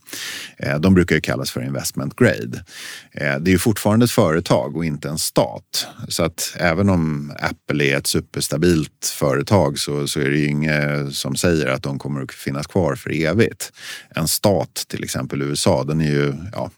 Eh, 0.58 0.80
de 0.80 0.93
brukar 0.93 1.15
ju 1.15 1.21
kallas 1.21 1.52
för 1.52 1.62
investment 1.62 2.15
grade. 2.15 2.63
Eh, 3.12 3.36
det 3.39 3.50
är 3.50 3.54
ju 3.54 3.58
fortfarande 3.58 4.04
ett 4.04 4.12
företag 4.12 4.78
och 4.78 4.86
inte 4.86 5.10
en 5.10 5.17
stat. 5.17 5.88
Så 6.08 6.23
att 6.23 6.56
även 6.60 6.89
om 6.89 7.34
Apple 7.39 7.86
är 7.86 7.97
ett 7.97 8.08
superstabilt 8.08 9.15
företag 9.19 9.80
så, 9.80 10.08
så 10.08 10.19
är 10.19 10.30
det 10.30 10.38
ju 10.38 10.47
inget 10.47 11.15
som 11.15 11.36
säger 11.36 11.67
att 11.67 11.84
de 11.84 12.00
kommer 12.00 12.21
att 12.21 12.32
finnas 12.32 12.67
kvar 12.67 12.95
för 12.95 13.26
evigt. 13.26 13.71
En 14.15 14.28
stat, 14.28 14.86
till 14.88 15.04
exempel 15.04 15.41
USA, 15.41 15.84
den 15.84 16.02
är 16.02 16.12
ju, 16.12 16.34
ja, 16.54 16.71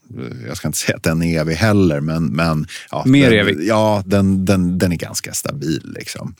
jag 0.47 0.57
ska 0.57 0.67
inte 0.67 0.77
säga 0.77 0.97
att 0.97 1.03
den 1.03 1.23
är 1.23 1.39
evig 1.39 1.55
heller, 1.55 1.99
men... 1.99 2.25
men 2.25 2.67
ja, 2.91 3.03
Mer 3.05 3.29
den, 3.29 3.39
evig? 3.39 3.57
Ja, 3.61 4.03
den, 4.05 4.45
den, 4.45 4.77
den 4.77 4.91
är 4.91 4.95
ganska 4.95 5.33
stabil. 5.33 5.95
Liksom. 5.95 6.35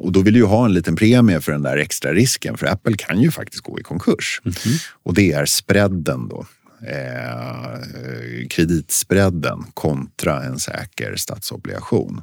och 0.00 0.12
då 0.12 0.20
vill 0.20 0.34
du 0.34 0.40
ju 0.40 0.46
ha 0.46 0.64
en 0.64 0.74
liten 0.74 0.96
premie 0.96 1.40
för 1.40 1.52
den 1.52 1.62
där 1.62 1.69
extra 1.76 2.12
risken, 2.12 2.56
för 2.56 2.66
Apple 2.66 2.96
kan 2.96 3.20
ju 3.20 3.30
faktiskt 3.30 3.62
gå 3.62 3.80
i 3.80 3.82
konkurs. 3.82 4.40
Mm 4.44 4.54
-hmm. 4.54 4.82
Och 5.02 5.14
det 5.14 5.32
är 5.32 5.46
spreaden 5.46 6.28
då. 6.28 6.46
Eh, 6.86 7.80
kreditspreaden 8.50 9.64
kontra 9.74 10.42
en 10.42 10.58
säker 10.58 11.16
statsobligation. 11.16 12.22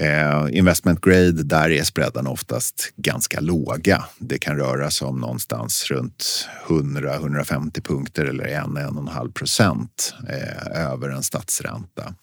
Eh, 0.00 0.46
investment 0.50 1.00
grade, 1.00 1.42
där 1.42 1.70
är 1.70 1.84
spreadarna 1.84 2.30
oftast 2.30 2.92
ganska 2.96 3.40
låga. 3.40 4.04
Det 4.18 4.38
kan 4.38 4.56
röra 4.56 4.90
sig 4.90 5.08
om 5.08 5.20
någonstans 5.20 5.90
runt 5.90 6.48
100-150 6.66 7.80
punkter 7.80 8.24
eller 8.24 8.44
1-1,5 8.44 9.32
procent 9.32 10.14
eh, 10.28 10.86
över 10.86 11.08
en 11.08 11.22
statsränta. 11.22 12.14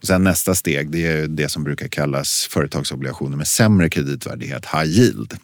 Och 0.00 0.06
sen 0.06 0.24
nästa 0.24 0.54
steg, 0.54 0.90
det 0.90 1.06
är 1.06 1.28
det 1.28 1.48
som 1.48 1.64
brukar 1.64 1.88
kallas 1.88 2.48
företagsobligationer 2.50 3.36
med 3.36 3.46
sämre 3.46 3.88
kreditvärdighet, 3.88 4.66
high 4.66 4.90
yield. 4.90 5.34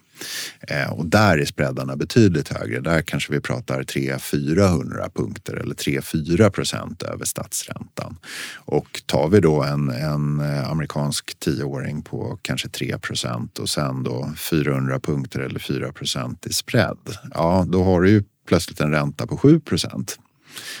Eh, 0.67 0.91
och 0.91 1.05
där 1.05 1.37
är 1.37 1.45
spreadarna 1.45 1.95
betydligt 1.95 2.49
högre. 2.49 2.79
Där 2.79 3.01
kanske 3.01 3.33
vi 3.33 3.39
pratar 3.41 3.83
300-400 3.83 5.09
punkter 5.13 5.53
eller 5.53 5.75
3-4 5.75 6.49
procent 6.49 7.03
över 7.03 7.25
statsräntan. 7.25 8.17
Och 8.55 9.01
tar 9.05 9.27
vi 9.27 9.39
då 9.39 9.63
en, 9.63 9.89
en 9.89 10.39
eh, 10.39 10.69
amerikansk 10.69 11.39
tioåring 11.39 12.01
på 12.01 12.39
kanske 12.41 12.69
3 12.69 12.97
procent 12.97 13.59
och 13.59 13.69
sen 13.69 14.03
då 14.03 14.31
400 14.37 14.99
punkter 14.99 15.39
eller 15.39 15.59
4 15.59 15.91
procent 15.91 16.45
i 16.45 16.53
spread. 16.53 16.97
Ja, 17.33 17.65
då 17.67 17.83
har 17.83 18.01
du 18.01 18.09
ju 18.09 18.23
plötsligt 18.47 18.81
en 18.81 18.91
ränta 18.91 19.27
på 19.27 19.37
7 19.37 19.59
procent. 19.59 20.19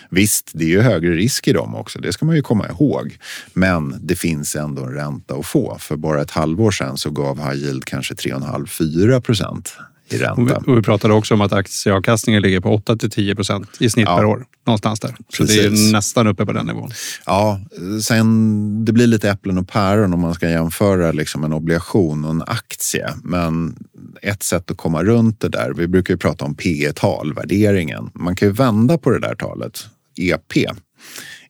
Visst, 0.09 0.51
det 0.53 0.63
är 0.63 0.69
ju 0.69 0.81
högre 0.81 1.11
risk 1.11 1.47
i 1.47 1.53
dem 1.53 1.75
också, 1.75 1.99
det 1.99 2.13
ska 2.13 2.25
man 2.25 2.35
ju 2.35 2.41
komma 2.41 2.69
ihåg. 2.69 3.17
Men 3.53 3.99
det 4.01 4.15
finns 4.15 4.55
ändå 4.55 4.83
en 4.83 4.93
ränta 4.93 5.35
att 5.35 5.45
få. 5.45 5.77
För 5.79 5.95
bara 5.95 6.21
ett 6.21 6.31
halvår 6.31 6.71
sedan 6.71 6.97
så 6.97 7.09
gav 7.09 7.37
high 7.37 7.63
yield 7.63 7.85
kanske 7.85 8.13
3,5-4 8.13 9.21
procent 9.21 9.77
i 10.13 10.17
ränta. 10.17 10.41
Och 10.41 10.49
vi, 10.49 10.71
och 10.71 10.77
vi 10.77 10.81
pratade 10.81 11.13
också 11.13 11.33
om 11.33 11.41
att 11.41 11.53
aktieavkastningen 11.53 12.41
ligger 12.41 12.59
på 12.59 12.69
8 12.73 12.97
10 12.97 13.35
procent 13.35 13.69
i 13.79 13.89
snitt 13.89 14.07
ja. 14.09 14.17
per 14.17 14.25
år. 14.25 14.45
Någonstans 14.67 14.99
där. 14.99 15.15
Så 15.29 15.43
Precis. 15.43 15.57
det 15.57 15.89
är 15.89 15.93
nästan 15.93 16.27
uppe 16.27 16.45
på 16.45 16.53
den 16.53 16.65
nivån. 16.65 16.91
Ja, 17.25 17.59
sen 18.03 18.85
det 18.85 18.93
blir 18.93 19.07
lite 19.07 19.29
äpplen 19.29 19.57
och 19.57 19.67
päron 19.67 20.13
om 20.13 20.19
man 20.19 20.33
ska 20.33 20.49
jämföra 20.49 21.11
liksom 21.11 21.43
en 21.43 21.53
obligation 21.53 22.25
och 22.25 22.31
en 22.31 22.43
aktie. 22.47 23.09
Men 23.23 23.75
ett 24.21 24.43
sätt 24.43 24.71
att 24.71 24.77
komma 24.77 25.03
runt 25.03 25.39
det 25.39 25.49
där, 25.49 25.73
vi 25.73 25.87
brukar 25.87 26.13
ju 26.13 26.17
prata 26.17 26.45
om 26.45 26.55
P 26.55 26.91
tal 26.95 27.33
värderingen. 27.33 28.09
Man 28.13 28.35
kan 28.35 28.47
ju 28.47 28.53
vända 28.53 28.97
på 28.97 29.09
det 29.09 29.19
där 29.19 29.35
talet, 29.35 29.87
EP, 30.17 30.53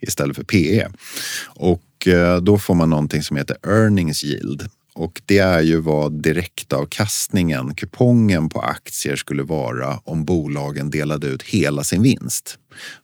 istället 0.02 0.36
för 0.36 0.44
PE. 0.44 0.88
Och 1.46 2.08
eh, 2.08 2.42
då 2.42 2.58
får 2.58 2.76
man 2.76 2.90
någonting 2.90 3.24
som 3.24 3.38
heter 3.38 3.58
earnings 3.68 4.24
yield. 4.24 4.70
Och 4.94 5.22
det 5.26 5.38
är 5.38 5.62
ju 5.62 5.80
vad 5.80 6.22
direktavkastningen, 6.22 7.76
kupongen 7.76 8.50
på 8.50 8.62
aktier 8.62 9.16
skulle 9.16 9.44
vara 9.44 10.00
om 10.04 10.26
bolagen 10.26 10.90
delade 10.90 11.28
ut 11.28 11.44
hela 11.44 11.84
sin 11.84 12.02
vinst. 12.02 12.58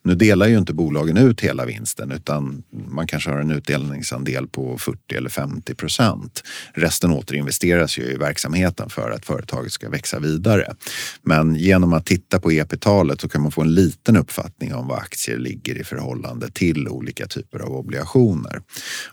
Nu 0.03 0.15
delar 0.15 0.47
ju 0.47 0.57
inte 0.57 0.73
bolagen 0.73 1.17
ut 1.17 1.41
hela 1.41 1.65
vinsten 1.65 2.11
utan 2.11 2.63
man 2.87 3.07
kanske 3.07 3.29
har 3.29 3.39
en 3.39 3.51
utdelningsandel 3.51 4.47
på 4.47 4.77
40 4.77 5.15
eller 5.15 5.29
50 5.29 5.75
procent. 5.75 6.43
Resten 6.73 7.11
återinvesteras 7.11 7.97
ju 7.97 8.03
i 8.03 8.15
verksamheten 8.15 8.89
för 8.89 9.11
att 9.11 9.25
företaget 9.25 9.71
ska 9.71 9.89
växa 9.89 10.19
vidare. 10.19 10.75
Men 11.21 11.55
genom 11.55 11.93
att 11.93 12.05
titta 12.05 12.39
på 12.39 12.51
EP-talet 12.51 13.21
så 13.21 13.29
kan 13.29 13.41
man 13.41 13.51
få 13.51 13.61
en 13.61 13.73
liten 13.73 14.17
uppfattning 14.17 14.73
om 14.73 14.87
vad 14.87 14.97
aktier 14.97 15.37
ligger 15.37 15.75
i 15.75 15.83
förhållande 15.83 16.51
till 16.51 16.87
olika 16.87 17.27
typer 17.27 17.59
av 17.59 17.71
obligationer. 17.71 18.61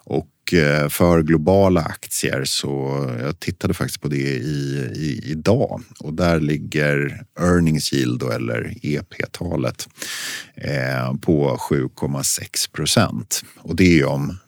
Och 0.05 0.29
för 0.91 1.23
globala 1.23 1.81
aktier 1.81 2.45
så 2.45 3.05
jag 3.23 3.41
tittade 3.41 3.75
faktiskt 3.75 4.01
på 4.01 4.09
det 4.09 4.17
i, 4.17 4.91
i, 4.95 5.31
idag 5.31 5.83
och 6.01 6.15
där 6.15 6.41
ligger 6.41 7.23
earnings 7.41 7.93
yield 7.93 8.23
eller 8.23 8.75
EP-talet 8.83 9.89
eh, 10.55 11.15
på 11.21 11.57
7,6 11.71 12.71
procent. 12.73 13.43
Och 13.59 13.77
det 13.77 14.01
är 14.01 14.05
om 14.05 14.39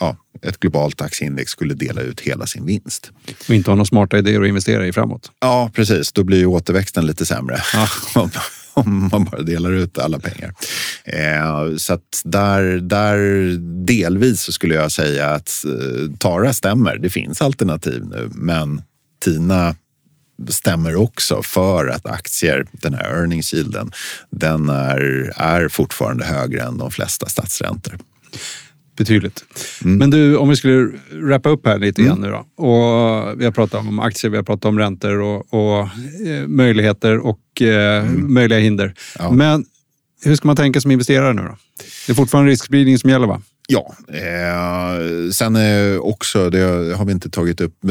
ja, 0.00 0.16
ett 0.42 0.60
globalt 0.60 1.00
aktieindex 1.00 1.50
skulle 1.50 1.74
dela 1.74 2.00
ut 2.00 2.20
hela 2.20 2.46
sin 2.46 2.66
vinst. 2.66 3.10
Och 3.48 3.54
inte 3.54 3.70
ha 3.70 3.74
några 3.74 3.86
smarta 3.86 4.18
idéer 4.18 4.42
att 4.42 4.48
investera 4.48 4.86
i 4.86 4.92
framåt. 4.92 5.32
Ja, 5.40 5.70
precis. 5.74 6.12
Då 6.12 6.24
blir 6.24 6.38
ju 6.38 6.46
återväxten 6.46 7.06
lite 7.06 7.26
sämre. 7.26 7.62
Ja. 7.74 7.88
om 8.84 9.08
man 9.12 9.24
bara 9.24 9.42
delar 9.42 9.72
ut 9.72 9.98
alla 9.98 10.18
pengar. 10.18 10.54
Eh, 11.04 11.76
så 11.76 11.94
att 11.94 12.22
där, 12.24 12.62
där 12.62 13.18
delvis 13.86 14.40
så 14.40 14.52
skulle 14.52 14.74
jag 14.74 14.92
säga 14.92 15.30
att 15.30 15.64
eh, 15.64 16.16
Tara 16.18 16.52
stämmer. 16.52 16.98
Det 16.98 17.10
finns 17.10 17.42
alternativ 17.42 18.04
nu, 18.04 18.30
men 18.32 18.82
Tina 19.24 19.74
stämmer 20.48 20.96
också 20.96 21.42
för 21.42 21.86
att 21.86 22.06
aktier, 22.06 22.66
den 22.72 22.94
här 22.94 23.04
earnings 23.04 23.54
yielden, 23.54 23.92
den 24.30 24.68
är, 24.68 25.32
är 25.36 25.68
fortfarande 25.68 26.24
högre 26.24 26.62
än 26.62 26.78
de 26.78 26.90
flesta 26.90 27.28
statsräntor 27.28 27.98
betydligt. 28.96 29.44
Mm. 29.84 29.98
Men 29.98 30.10
du, 30.10 30.36
om 30.36 30.48
vi 30.48 30.56
skulle 30.56 30.92
wrappa 31.10 31.48
upp 31.48 31.66
här 31.66 31.78
lite 31.78 32.02
mm. 32.02 32.12
igen 32.12 32.22
nu 32.22 32.30
då. 32.30 32.64
Och 32.64 33.40
vi 33.40 33.44
har 33.44 33.52
pratat 33.52 33.80
om 33.80 33.98
aktier, 33.98 34.30
vi 34.30 34.36
har 34.36 34.44
pratat 34.44 34.64
om 34.64 34.78
räntor 34.78 35.20
och, 35.20 35.54
och 35.54 35.88
eh, 36.26 36.46
möjligheter 36.46 37.18
och 37.18 37.62
eh, 37.62 38.06
mm. 38.06 38.34
möjliga 38.34 38.58
hinder. 38.58 38.94
Ja. 39.18 39.30
Men 39.30 39.64
hur 40.24 40.36
ska 40.36 40.46
man 40.46 40.56
tänka 40.56 40.80
som 40.80 40.90
investerare 40.90 41.32
nu 41.32 41.42
då? 41.42 41.56
Det 42.06 42.12
är 42.12 42.14
fortfarande 42.14 42.52
riskspridning 42.52 42.98
som 42.98 43.10
gäller 43.10 43.26
va? 43.26 43.42
Ja, 43.68 43.94
eh, 44.08 45.30
sen 45.32 45.56
eh, 45.56 45.98
också, 45.98 46.50
det 46.50 46.58
har 46.96 47.04
vi 47.04 47.12
inte 47.12 47.30
tagit 47.30 47.60
upp, 47.60 47.84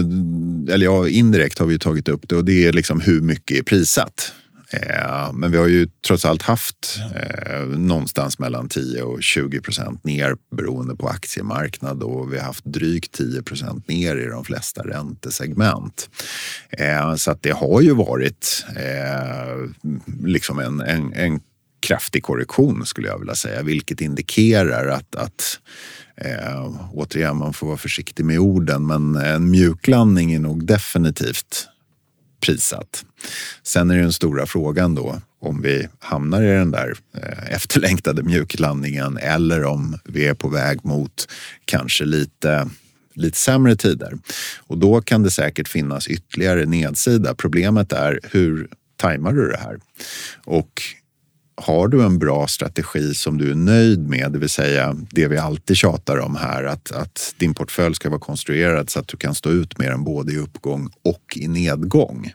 eller 0.70 0.86
ja, 0.86 1.08
indirekt 1.08 1.60
har 1.60 1.66
vi 1.66 1.80
tagit 1.80 2.10
upp 2.10 2.30
det 2.30 2.36
och 2.36 2.46
det 2.46 2.68
är 2.68 2.74
liksom 2.74 3.02
hur 3.02 3.22
mycket 3.22 3.58
är 3.58 3.64
prissatt. 3.64 4.34
Eh, 4.74 5.34
men 5.34 5.52
vi 5.52 5.58
har 5.58 5.68
ju 5.68 5.88
trots 6.08 6.26
allt 6.26 6.42
haft 6.42 7.00
eh, 7.16 7.62
någonstans 7.66 8.40
mellan 8.40 8.70
10 8.70 9.02
och 9.02 9.24
20 9.24 9.62
procent 9.62 10.04
ner 10.04 10.36
beroende 10.56 10.96
på 10.96 11.08
aktiemarknad 11.08 12.04
och 12.04 12.34
vi 12.34 12.38
har 12.38 12.46
haft 12.46 12.66
drygt 12.66 13.12
10 13.12 13.44
procent 13.44 13.88
ner 13.88 14.16
i 14.16 14.26
de 14.26 14.46
flesta 14.46 14.82
räntesegment. 14.82 16.10
Eh, 16.70 17.16
så 17.16 17.32
att 17.32 17.44
det 17.44 17.52
har 17.52 17.82
ju 17.82 17.94
varit 17.94 18.66
eh, 18.76 19.70
liksom 20.24 20.60
en, 20.60 20.82
en, 20.82 21.14
en 21.14 21.40
kraftig 21.82 22.24
korrektion 22.24 22.86
skulle 22.86 23.08
jag 23.08 23.20
vilja 23.20 23.36
säga, 23.36 23.64
vilket 23.64 24.02
indikerar 24.02 24.88
att, 24.88 25.16
att 25.16 25.60
eh, 26.16 26.92
återigen, 26.94 27.38
man 27.38 27.54
får 27.54 27.68
vara 27.68 27.78
försiktig 27.78 28.26
med 28.26 28.40
orden, 28.40 28.88
men 28.88 29.16
en 29.16 29.52
mjuklandning 29.52 30.34
är 30.34 30.40
nog 30.40 30.66
definitivt 30.66 31.68
prissatt. 32.42 33.06
Sen 33.64 33.92
är 33.92 33.96
det 33.96 34.02
den 34.02 34.14
stora 34.14 34.46
frågan 34.46 34.96
då 34.96 35.22
om 35.42 35.62
vi 35.62 35.88
hamnar 36.00 36.42
i 36.42 36.48
den 36.48 36.72
där 36.72 36.94
eh, 37.18 37.54
efterlängtade 37.54 38.24
mjuklandningen 38.24 39.18
eller 39.18 39.64
om 39.64 40.00
vi 40.06 40.28
är 40.28 40.34
på 40.34 40.50
väg 40.50 40.86
mot 40.86 41.28
kanske 41.66 42.06
lite 42.06 42.70
lite 43.14 43.38
sämre 43.38 43.76
tider. 43.76 44.14
Och 44.58 44.78
då 44.78 45.02
kan 45.02 45.24
det 45.24 45.32
säkert 45.32 45.68
finnas 45.68 46.08
ytterligare 46.08 46.66
nedsida. 46.66 47.36
Problemet 47.36 47.94
är 47.94 48.20
hur 48.24 48.68
tajmar 48.96 49.34
du 49.34 49.50
det 49.50 49.58
här? 49.58 49.80
Och 50.46 50.82
har 51.64 51.88
du 51.88 52.04
en 52.04 52.20
bra 52.20 52.48
strategi 52.48 53.14
som 53.14 53.38
du 53.38 53.52
är 53.52 53.56
nöjd 53.56 54.10
med, 54.10 54.32
det 54.32 54.40
vill 54.40 54.50
säga 54.50 54.96
det 55.12 55.28
vi 55.28 55.38
alltid 55.38 55.78
tjatar 55.78 56.18
om 56.18 56.36
här, 56.36 56.64
att, 56.64 56.92
att 56.92 57.36
din 57.38 57.54
portfölj 57.54 57.96
ska 57.96 58.10
vara 58.10 58.20
konstruerad 58.20 58.90
så 58.90 59.00
att 59.00 59.08
du 59.08 59.18
kan 59.18 59.36
stå 59.36 59.50
ut 59.50 59.78
med 59.78 59.92
den 59.92 60.04
både 60.04 60.34
i 60.34 60.38
uppgång 60.38 60.90
och 61.04 61.38
i 61.38 61.48
nedgång. 61.48 62.32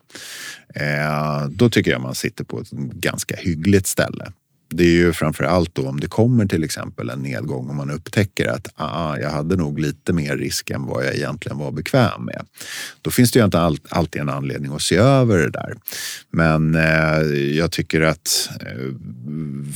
Eh, 0.75 1.49
då 1.49 1.71
tycker 1.71 1.91
jag 1.91 2.01
man 2.01 2.15
sitter 2.15 2.45
på 2.45 2.61
ett 2.61 2.71
ganska 2.71 3.37
hyggligt 3.37 3.87
ställe 3.87 4.33
det 4.69 4.85
är 4.85 4.91
ju 4.91 5.13
framför 5.13 5.45
allt 5.45 5.75
då 5.75 5.89
om 5.89 6.01
det 6.01 6.07
kommer 6.07 6.47
till 6.47 6.65
exempel 6.65 7.11
en 7.11 7.19
nedgång 7.19 7.69
och 7.69 7.75
man 7.75 7.91
upptäcker 7.91 8.47
att 8.47 8.69
ah, 8.75 9.17
jag 9.17 9.31
hade 9.31 9.57
nog 9.57 9.79
lite 9.79 10.13
mer 10.13 10.37
risk 10.37 10.71
än 10.71 10.87
vad 10.87 11.07
jag 11.07 11.15
egentligen 11.15 11.59
var 11.59 11.71
bekväm 11.71 12.25
med. 12.25 12.47
Då 13.03 13.11
finns 13.11 13.33
det 13.33 13.39
ju 13.39 13.45
inte 13.45 13.79
alltid 13.89 14.23
en 14.23 14.29
anledning 14.29 14.75
att 14.75 14.83
se 14.83 14.97
över 14.97 15.39
det 15.39 15.51
där. 15.51 15.75
Men 16.31 16.75
eh, 16.75 17.21
jag 17.57 17.71
tycker 17.71 18.01
att 18.01 18.51
eh, 18.61 18.95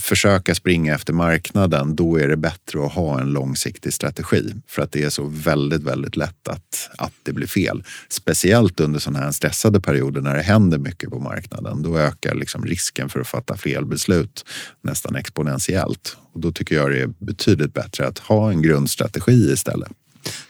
försöka 0.01 0.55
springa 0.55 0.95
efter 0.95 1.13
marknaden, 1.13 1.97
då 1.97 2.21
är 2.21 2.29
det 2.29 2.37
bättre 2.37 2.87
att 2.87 2.93
ha 2.93 3.21
en 3.21 3.33
långsiktig 3.33 3.93
strategi 3.93 4.55
för 4.67 4.83
att 4.83 4.93
det 4.93 5.03
är 5.03 5.11
så 5.11 5.25
väldigt, 5.25 5.83
väldigt 5.83 6.17
lätt 6.17 6.49
att, 6.49 6.91
att 6.99 7.13
det 7.23 7.33
blir 7.33 7.47
fel. 7.47 7.85
Speciellt 8.09 8.81
under 8.81 9.01
sådana 9.01 9.25
här 9.25 9.31
stressade 9.31 9.81
perioder 9.81 10.21
när 10.21 10.37
det 10.37 10.43
händer 10.43 10.79
mycket 10.79 11.11
på 11.11 11.19
marknaden. 11.19 11.83
Då 11.83 11.99
ökar 11.99 12.35
liksom 12.35 12.65
risken 12.65 13.09
för 13.09 13.21
att 13.21 13.29
fatta 13.29 13.57
fel 13.57 13.87
beslut 13.87 14.45
nästan 14.83 15.17
exponentiellt. 15.17 16.17
Och 16.33 16.41
då 16.41 16.53
tycker 16.53 16.75
jag 16.75 16.91
det 16.91 17.01
är 17.01 17.11
betydligt 17.19 17.75
bättre 17.75 18.07
att 18.07 18.19
ha 18.19 18.51
en 18.51 18.63
grundstrategi 18.63 19.53
istället. 19.53 19.89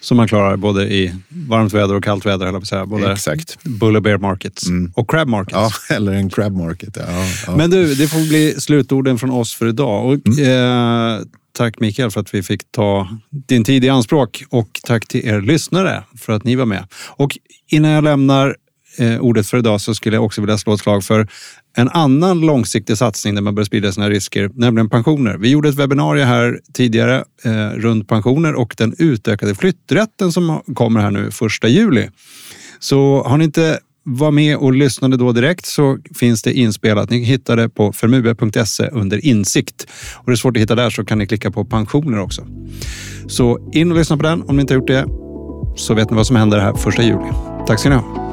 Så 0.01 0.15
man 0.15 0.29
klarar 0.29 0.57
både 0.57 0.85
i 0.95 1.15
varmt 1.29 1.73
väder 1.73 1.95
och 1.95 2.05
kallt 2.05 2.27
väder, 2.27 2.47
eller 2.47 2.61
säga. 2.61 2.87
Både 2.87 3.13
Exakt. 3.13 3.65
bull 3.65 3.97
och 3.97 4.03
bear 4.03 4.19
markets 4.19 4.67
mm. 4.67 4.93
och 4.95 5.11
crab 5.11 5.29
markets. 5.29 5.55
Ja, 5.55 5.71
eller 5.97 6.13
en 6.13 6.31
crab 6.31 6.53
market. 6.53 6.97
Ja, 6.97 7.27
ja. 7.47 7.57
Men 7.57 7.71
du, 7.71 7.95
det 7.95 8.09
får 8.09 8.29
bli 8.29 8.55
slutorden 8.59 9.19
från 9.19 9.31
oss 9.31 9.55
för 9.55 9.67
idag. 9.67 10.07
Och, 10.07 10.27
mm. 10.27 11.19
eh, 11.19 11.25
tack 11.53 11.81
Mikael 11.81 12.11
för 12.11 12.21
att 12.21 12.35
vi 12.35 12.43
fick 12.43 12.73
ta 12.73 13.09
din 13.31 13.65
tid 13.65 13.85
i 13.85 13.89
anspråk 13.89 14.45
och 14.49 14.81
tack 14.83 15.09
till 15.09 15.29
er 15.29 15.41
lyssnare 15.41 16.05
för 16.19 16.33
att 16.33 16.45
ni 16.45 16.57
var 16.57 16.67
med. 16.67 16.87
Och 17.07 17.39
innan 17.69 17.91
jag 17.91 18.05
lämnar 18.05 18.57
eh, 18.99 19.21
ordet 19.21 19.47
för 19.47 19.59
idag 19.59 19.81
så 19.81 19.95
skulle 19.95 20.17
jag 20.17 20.25
också 20.25 20.41
vilja 20.41 20.59
slå 20.59 20.75
ett 20.75 20.81
slag 20.81 21.05
för 21.05 21.29
en 21.77 21.89
annan 21.89 22.41
långsiktig 22.41 22.97
satsning 22.99 23.35
där 23.35 23.43
man 23.43 23.55
bör 23.55 23.65
sprida 23.65 23.93
sina 23.93 24.11
risker, 24.11 24.51
nämligen 24.55 24.89
pensioner. 24.89 25.37
Vi 25.37 25.51
gjorde 25.51 25.69
ett 25.69 25.75
webbinarie 25.75 26.25
här 26.25 26.61
tidigare 26.73 27.25
eh, 27.45 27.69
runt 27.69 28.09
pensioner 28.09 28.55
och 28.55 28.75
den 28.79 28.95
utökade 28.99 29.55
flytträtten 29.55 30.33
som 30.33 30.63
kommer 30.75 31.01
här 31.01 31.11
nu 31.11 31.31
första 31.31 31.69
juli. 31.69 32.09
Så 32.79 33.23
har 33.27 33.39
ni 33.39 33.45
inte 33.45 33.79
var 34.03 34.31
med 34.31 34.57
och 34.57 34.73
lyssnade 34.73 35.17
då 35.17 35.33
direkt 35.33 35.67
så 35.67 35.99
finns 36.15 36.43
det 36.43 36.53
inspelat. 36.53 37.11
Ni 37.11 37.19
hittar 37.19 37.57
det 37.57 37.69
på 37.69 37.93
förmue.se 37.93 38.89
under 38.89 39.25
insikt. 39.27 39.87
Och 40.15 40.27
det 40.27 40.33
är 40.33 40.37
svårt 40.37 40.57
att 40.57 40.63
hitta 40.63 40.75
där 40.75 40.91
så 40.91 41.05
kan 41.05 41.19
ni 41.19 41.27
klicka 41.27 41.51
på 41.51 41.65
pensioner 41.65 42.21
också. 42.21 42.47
Så 43.29 43.71
in 43.73 43.91
och 43.91 43.99
lyssna 43.99 44.17
på 44.17 44.23
den 44.23 44.43
om 44.43 44.57
ni 44.57 44.61
inte 44.61 44.75
har 44.75 44.81
gjort 44.81 44.89
det 44.89 45.07
så 45.77 45.95
vet 45.95 46.11
ni 46.11 46.17
vad 46.17 46.27
som 46.27 46.37
händer 46.37 46.59
här 46.59 46.75
första 46.75 47.03
juli. 47.03 47.31
Tack 47.67 47.81
ska 47.81 47.89
ni 47.89 47.95
ha. 47.95 48.30